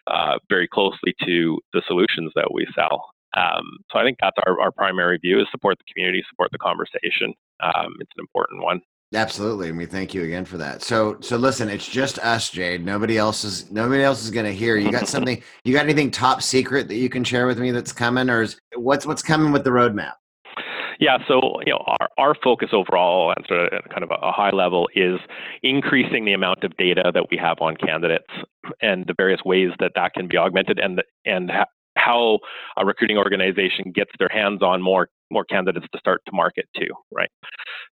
uh, 0.08 0.38
very 0.50 0.68
closely 0.68 1.14
to 1.26 1.60
the 1.74 1.82
solutions 1.88 2.32
that 2.36 2.54
we 2.54 2.68
sell. 2.76 3.10
Um, 3.36 3.78
so 3.92 3.98
I 3.98 4.04
think 4.04 4.18
that's 4.22 4.38
our, 4.46 4.62
our 4.62 4.72
primary 4.72 5.18
view 5.18 5.42
is 5.42 5.48
support 5.52 5.78
the 5.80 5.92
community, 5.92 6.24
support 6.30 6.52
the 6.52 6.60
conversation. 6.60 7.34
Um, 7.62 7.96
it's 8.00 8.12
an 8.16 8.22
important 8.22 8.62
one. 8.62 8.82
Absolutely, 9.14 9.70
and 9.70 9.78
we 9.78 9.86
thank 9.86 10.14
you 10.14 10.24
again 10.24 10.44
for 10.44 10.58
that. 10.58 10.82
So, 10.82 11.18
so 11.20 11.38
listen, 11.38 11.70
it's 11.70 11.88
just 11.88 12.18
us, 12.20 12.50
Jade. 12.50 12.84
Nobody 12.84 13.18
else 13.18 13.44
is. 13.44 13.70
Nobody 13.72 14.02
else 14.02 14.24
is 14.24 14.32
going 14.32 14.46
to 14.46 14.54
hear. 14.54 14.76
You 14.76 14.92
got 14.92 15.08
something? 15.08 15.42
You 15.64 15.74
got 15.74 15.84
anything 15.84 16.10
top 16.10 16.42
secret 16.42 16.88
that 16.88 16.96
you 16.96 17.10
can 17.10 17.24
share 17.24 17.46
with 17.46 17.60
me 17.60 17.72
that's 17.72 17.92
coming, 17.92 18.30
or 18.30 18.42
is 18.42 18.60
what's 18.76 19.06
what's 19.06 19.22
coming 19.22 19.52
with 19.52 19.64
the 19.64 19.70
roadmap? 19.70 20.14
Yeah, 21.00 21.18
so 21.28 21.60
you 21.66 21.74
know, 21.74 21.84
our, 21.86 22.10
our 22.18 22.36
focus 22.44 22.70
overall, 22.74 23.34
and 23.36 23.46
sort 23.48 23.74
of 23.74 23.84
kind 23.90 24.04
of 24.04 24.12
a, 24.12 24.32
high 24.32 24.52
level, 24.52 24.90
is 24.96 25.20
increasing 25.62 26.26
the 26.26 26.34
amount 26.34 26.64
of 26.64 26.76
data 26.78 27.12
that 27.14 27.28
we 27.30 27.38
have 27.38 27.58
on 27.62 27.76
candidates 27.76 28.32
and 28.82 29.06
the 29.06 29.14
various 29.16 29.42
ways 29.46 29.72
that 29.80 29.92
that 29.96 30.14
can 30.14 30.28
be 30.28 30.38
augmented, 30.38 30.80
and 30.80 31.04
and 31.26 31.52
how 31.98 32.40
a 32.78 32.86
recruiting 32.86 33.18
organization 33.18 33.92
gets 33.94 34.12
their 34.18 34.30
hands 34.30 34.62
on 34.62 34.82
more 34.82 35.10
more 35.34 35.46
candidates 35.46 35.88
to 35.92 36.00
start 36.00 36.22
to 36.26 36.32
market 36.34 36.66
to, 36.76 36.88
right? 37.12 37.30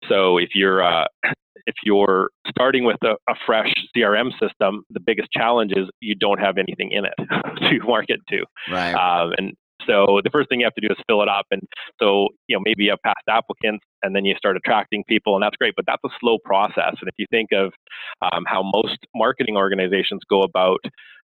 So 0.07 0.37
if 0.37 0.49
you're 0.55 0.83
uh, 0.83 1.05
if 1.67 1.75
you're 1.83 2.29
starting 2.49 2.85
with 2.85 2.97
a, 3.03 3.15
a, 3.29 3.35
fresh 3.45 3.71
CRM 3.95 4.31
system, 4.39 4.83
the 4.89 4.99
biggest 4.99 5.29
challenge 5.31 5.73
is 5.75 5.87
you 5.99 6.15
don't 6.15 6.39
have 6.39 6.57
anything 6.57 6.91
in 6.91 7.05
it 7.05 7.13
to 7.69 7.79
market 7.85 8.19
to, 8.29 8.45
right? 8.71 8.93
Um, 8.93 9.33
and 9.37 9.53
so 9.87 10.21
the 10.23 10.29
first 10.29 10.49
thing 10.49 10.59
you 10.59 10.65
have 10.65 10.75
to 10.75 10.81
do 10.81 10.87
is 10.91 10.97
fill 11.07 11.21
it 11.21 11.29
up. 11.29 11.45
And 11.51 11.61
so 12.01 12.27
you 12.47 12.55
know 12.55 12.61
maybe 12.63 12.85
you 12.85 12.91
have 12.91 12.99
past 13.03 13.23
applicants, 13.29 13.85
and 14.03 14.15
then 14.15 14.25
you 14.25 14.35
start 14.35 14.57
attracting 14.57 15.03
people, 15.07 15.35
and 15.35 15.43
that's 15.43 15.55
great. 15.57 15.73
But 15.75 15.85
that's 15.85 16.03
a 16.05 16.09
slow 16.19 16.37
process. 16.43 16.95
And 16.99 17.07
if 17.07 17.15
you 17.17 17.25
think 17.31 17.49
of 17.51 17.73
um, 18.21 18.43
how 18.47 18.63
most 18.63 18.97
marketing 19.15 19.57
organizations 19.57 20.21
go 20.29 20.41
about 20.41 20.79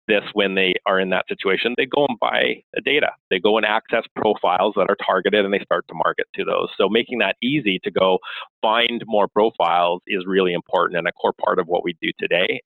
this 0.08 0.24
when 0.32 0.54
they 0.54 0.74
are 0.86 0.98
in 0.98 1.10
that 1.10 1.26
situation. 1.28 1.74
They 1.76 1.86
go 1.86 2.06
and 2.08 2.18
buy 2.18 2.62
the 2.74 2.80
data. 2.80 3.10
They 3.30 3.38
go 3.38 3.56
and 3.56 3.66
access 3.66 4.04
profiles 4.16 4.74
that 4.76 4.90
are 4.90 4.96
targeted 5.06 5.44
and 5.44 5.54
they 5.54 5.60
start 5.60 5.86
to 5.88 5.94
market 5.94 6.26
to 6.34 6.44
those. 6.44 6.68
So 6.76 6.88
making 6.88 7.18
that 7.18 7.36
easy 7.42 7.78
to 7.84 7.90
go 7.90 8.18
find 8.62 9.02
more 9.06 9.28
profiles 9.28 10.02
is 10.06 10.24
really 10.26 10.52
important 10.52 10.98
and 10.98 11.06
a 11.06 11.12
core 11.12 11.34
part 11.44 11.58
of 11.58 11.66
what 11.66 11.84
we 11.84 11.94
do 12.02 12.10
today. 12.18 12.60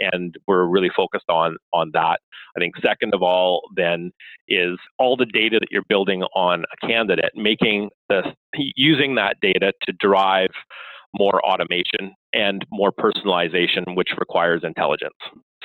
And 0.00 0.34
we're 0.48 0.64
really 0.64 0.90
focused 0.96 1.28
on 1.28 1.58
on 1.72 1.90
that. 1.92 2.20
I 2.56 2.60
think 2.60 2.74
second 2.82 3.14
of 3.14 3.22
all, 3.22 3.62
then 3.76 4.10
is 4.48 4.78
all 4.98 5.16
the 5.16 5.26
data 5.26 5.58
that 5.60 5.68
you're 5.70 5.84
building 5.88 6.22
on 6.34 6.64
a 6.72 6.86
candidate, 6.86 7.32
making 7.34 7.90
the 8.08 8.34
using 8.54 9.16
that 9.16 9.36
data 9.42 9.72
to 9.82 9.92
drive 10.00 10.50
more 11.18 11.44
automation 11.44 12.14
and 12.32 12.64
more 12.70 12.92
personalization, 12.92 13.96
which 13.96 14.08
requires 14.18 14.62
intelligence. 14.64 15.14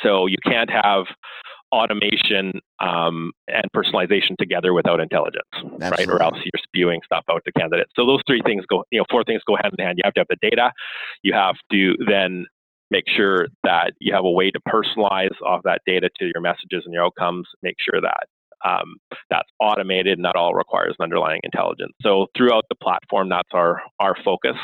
So 0.03 0.25
you 0.25 0.37
can't 0.45 0.69
have 0.69 1.05
automation 1.71 2.59
um, 2.79 3.31
and 3.47 3.63
personalization 3.75 4.35
together 4.37 4.73
without 4.73 4.99
intelligence, 4.99 5.47
Absolutely. 5.55 5.89
right? 5.89 6.09
Or 6.09 6.21
else 6.21 6.37
you're 6.37 6.61
spewing 6.63 6.99
stuff 7.05 7.23
out 7.31 7.41
to 7.45 7.51
candidates. 7.53 7.91
So 7.95 8.05
those 8.05 8.19
three 8.27 8.41
things 8.45 8.65
go, 8.69 8.83
you 8.91 8.99
know, 8.99 9.05
four 9.09 9.23
things 9.23 9.41
go 9.47 9.55
hand 9.55 9.73
in 9.77 9.85
hand. 9.85 9.97
You 9.97 10.03
have 10.05 10.13
to 10.15 10.19
have 10.21 10.27
the 10.29 10.49
data. 10.49 10.71
You 11.23 11.33
have 11.33 11.55
to 11.71 11.95
then 12.07 12.45
make 12.89 13.05
sure 13.07 13.47
that 13.63 13.93
you 13.99 14.13
have 14.13 14.25
a 14.25 14.31
way 14.31 14.51
to 14.51 14.59
personalize 14.67 15.29
off 15.45 15.61
that 15.63 15.81
data 15.85 16.09
to 16.19 16.25
your 16.25 16.41
messages 16.41 16.83
and 16.83 16.93
your 16.93 17.05
outcomes. 17.05 17.47
Make 17.63 17.75
sure 17.79 18.01
that 18.01 18.27
um, 18.69 18.97
that's 19.29 19.49
automated 19.59 20.17
and 20.17 20.25
that 20.25 20.35
all 20.35 20.53
requires 20.53 20.95
an 20.99 21.03
underlying 21.03 21.39
intelligence. 21.43 21.93
So 22.01 22.27
throughout 22.37 22.65
the 22.69 22.75
platform, 22.75 23.29
that's 23.29 23.49
our 23.53 23.81
our 23.99 24.15
focus 24.23 24.57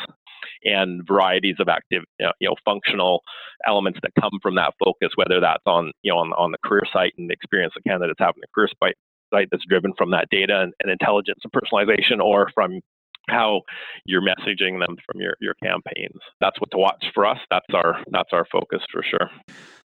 and 0.64 1.06
varieties 1.06 1.56
of 1.58 1.68
active, 1.68 2.02
you 2.18 2.48
know, 2.48 2.54
functional 2.64 3.22
elements 3.66 3.98
that 4.02 4.12
come 4.20 4.38
from 4.42 4.54
that 4.56 4.74
focus, 4.82 5.10
whether 5.16 5.40
that's 5.40 5.62
on, 5.66 5.92
you 6.02 6.12
know, 6.12 6.18
on, 6.18 6.32
on 6.32 6.52
the 6.52 6.58
career 6.64 6.84
site 6.92 7.12
and 7.18 7.28
the 7.28 7.34
experience 7.34 7.72
the 7.76 7.88
candidates 7.88 8.18
have 8.18 8.34
in 8.36 8.40
the 8.40 8.46
career 8.54 8.68
site, 8.82 8.96
site 9.32 9.48
that's 9.50 9.64
driven 9.68 9.92
from 9.96 10.10
that 10.10 10.26
data 10.30 10.60
and, 10.62 10.72
and 10.80 10.90
intelligence 10.90 11.40
and 11.44 11.52
personalization, 11.52 12.20
or 12.20 12.50
from 12.54 12.80
how 13.28 13.60
you're 14.06 14.22
messaging 14.22 14.78
them 14.78 14.96
from 15.04 15.20
your, 15.20 15.34
your 15.40 15.54
campaigns. 15.62 16.18
That's 16.40 16.58
what 16.60 16.70
to 16.70 16.78
watch 16.78 17.04
for 17.14 17.26
us. 17.26 17.38
That's 17.50 17.66
our 17.74 18.02
that's 18.10 18.30
our 18.32 18.46
focus 18.50 18.80
for 18.90 19.02
sure. 19.02 19.30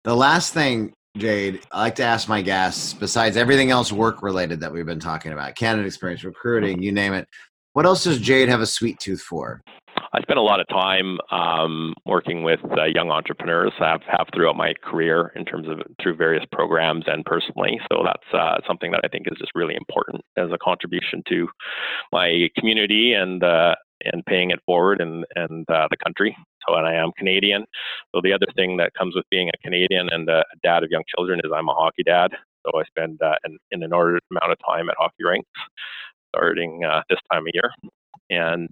The 0.04 0.14
last 0.14 0.54
thing, 0.54 0.92
Jade, 1.16 1.60
I 1.72 1.80
like 1.80 1.96
to 1.96 2.04
ask 2.04 2.28
my 2.28 2.40
guests, 2.40 2.94
besides 2.94 3.36
everything 3.36 3.70
else 3.70 3.92
work 3.92 4.22
related 4.22 4.60
that 4.60 4.72
we've 4.72 4.86
been 4.86 5.00
talking 5.00 5.32
about, 5.32 5.56
candidate 5.56 5.86
experience, 5.86 6.24
recruiting, 6.24 6.82
you 6.82 6.92
name 6.92 7.14
it, 7.14 7.28
what 7.72 7.86
else 7.86 8.04
does 8.04 8.20
Jade 8.20 8.48
have 8.48 8.60
a 8.60 8.66
sweet 8.66 8.98
tooth 8.98 9.22
for? 9.22 9.60
I 10.14 10.20
spent 10.20 10.38
a 10.38 10.42
lot 10.42 10.60
of 10.60 10.68
time 10.68 11.18
um, 11.30 11.94
working 12.04 12.42
with 12.42 12.60
uh, 12.76 12.84
young 12.84 13.10
entrepreneurs. 13.10 13.72
Have 13.78 14.02
have 14.06 14.26
throughout 14.34 14.56
my 14.56 14.74
career 14.84 15.32
in 15.34 15.46
terms 15.46 15.68
of 15.68 15.80
through 16.02 16.16
various 16.16 16.44
programs 16.52 17.04
and 17.06 17.24
personally. 17.24 17.80
So 17.90 18.02
that's 18.04 18.34
uh, 18.34 18.58
something 18.66 18.90
that 18.90 19.00
I 19.04 19.08
think 19.08 19.26
is 19.30 19.38
just 19.38 19.52
really 19.54 19.74
important 19.74 20.22
as 20.36 20.50
a 20.52 20.58
contribution 20.58 21.22
to 21.30 21.48
my 22.12 22.48
community 22.58 23.14
and 23.14 23.42
uh, 23.42 23.74
and 24.04 24.22
paying 24.26 24.50
it 24.50 24.60
forward 24.66 25.00
and 25.00 25.24
and 25.34 25.68
uh, 25.70 25.88
the 25.90 25.96
country. 25.96 26.36
So 26.68 26.74
and 26.74 26.86
I 26.86 26.94
am 26.94 27.12
Canadian. 27.16 27.64
So 28.14 28.20
the 28.22 28.34
other 28.34 28.48
thing 28.54 28.76
that 28.76 28.92
comes 28.92 29.14
with 29.14 29.24
being 29.30 29.48
a 29.48 29.58
Canadian 29.64 30.10
and 30.10 30.28
a 30.28 30.44
dad 30.62 30.84
of 30.84 30.90
young 30.90 31.04
children 31.16 31.40
is 31.42 31.50
I'm 31.54 31.70
a 31.70 31.74
hockey 31.74 32.02
dad. 32.02 32.32
So 32.66 32.78
I 32.78 32.84
spend 32.84 33.20
uh, 33.22 33.36
an, 33.44 33.56
an 33.70 33.82
inordinate 33.82 34.24
amount 34.30 34.52
of 34.52 34.58
time 34.68 34.90
at 34.90 34.96
hockey 34.98 35.24
rinks 35.24 35.48
starting 36.28 36.84
uh, 36.84 37.00
this 37.08 37.18
time 37.32 37.46
of 37.46 37.50
year. 37.54 37.70
And 38.30 38.68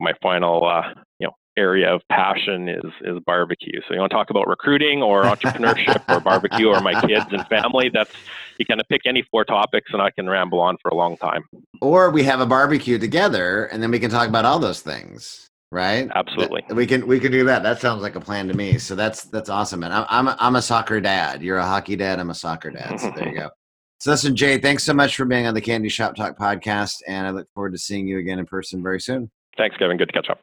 my 0.00 0.12
final 0.22 0.66
uh, 0.66 0.88
you 1.18 1.26
know 1.26 1.32
area 1.56 1.94
of 1.94 2.02
passion 2.10 2.68
is 2.68 2.92
is 3.02 3.18
barbecue. 3.26 3.80
So 3.86 3.94
you 3.94 4.00
want 4.00 4.10
to 4.10 4.16
talk 4.16 4.30
about 4.30 4.48
recruiting 4.48 5.02
or 5.02 5.22
entrepreneurship 5.24 6.02
or 6.08 6.20
barbecue 6.20 6.68
or 6.68 6.80
my 6.80 7.00
kids 7.00 7.26
and 7.30 7.46
family? 7.48 7.90
That's 7.92 8.12
you 8.58 8.66
kind 8.66 8.80
of 8.80 8.88
pick 8.88 9.02
any 9.06 9.22
four 9.30 9.44
topics 9.44 9.90
and 9.92 10.00
I 10.00 10.10
can 10.10 10.28
ramble 10.28 10.60
on 10.60 10.76
for 10.82 10.88
a 10.88 10.94
long 10.94 11.16
time. 11.16 11.44
Or 11.80 12.10
we 12.10 12.22
have 12.24 12.40
a 12.40 12.46
barbecue 12.46 12.98
together 12.98 13.66
and 13.66 13.82
then 13.82 13.90
we 13.90 13.98
can 13.98 14.10
talk 14.10 14.28
about 14.28 14.44
all 14.44 14.58
those 14.58 14.80
things. 14.80 15.50
Right. 15.70 16.08
Absolutely. 16.14 16.62
We 16.70 16.86
can 16.86 17.06
we 17.06 17.18
can 17.18 17.32
do 17.32 17.44
that. 17.44 17.64
That 17.64 17.80
sounds 17.80 18.00
like 18.00 18.14
a 18.14 18.20
plan 18.20 18.46
to 18.48 18.54
me. 18.54 18.78
So 18.78 18.94
that's 18.94 19.24
that's 19.24 19.48
awesome, 19.48 19.80
man. 19.80 19.90
I'm 19.90 20.06
I'm 20.08 20.28
a, 20.28 20.36
I'm 20.38 20.56
a 20.56 20.62
soccer 20.62 21.00
dad. 21.00 21.42
You're 21.42 21.58
a 21.58 21.66
hockey 21.66 21.96
dad. 21.96 22.20
I'm 22.20 22.30
a 22.30 22.34
soccer 22.34 22.70
dad. 22.70 23.00
So 23.00 23.12
there 23.16 23.28
you 23.28 23.38
go. 23.38 23.50
So 24.00 24.10
listen, 24.10 24.36
Jay, 24.36 24.58
thanks 24.58 24.84
so 24.84 24.92
much 24.92 25.16
for 25.16 25.24
being 25.24 25.46
on 25.46 25.54
the 25.54 25.62
CandEs 25.62 25.92
Shop 25.92 26.14
Talk 26.14 26.36
podcast, 26.36 26.96
and 27.08 27.26
I 27.26 27.30
look 27.30 27.46
forward 27.54 27.72
to 27.72 27.78
seeing 27.78 28.06
you 28.06 28.18
again 28.18 28.38
in 28.38 28.44
person 28.44 28.82
very 28.82 29.00
soon. 29.00 29.30
Thanks, 29.56 29.76
Kevin. 29.76 29.96
Good 29.96 30.08
to 30.08 30.12
catch 30.12 30.30
up. 30.30 30.40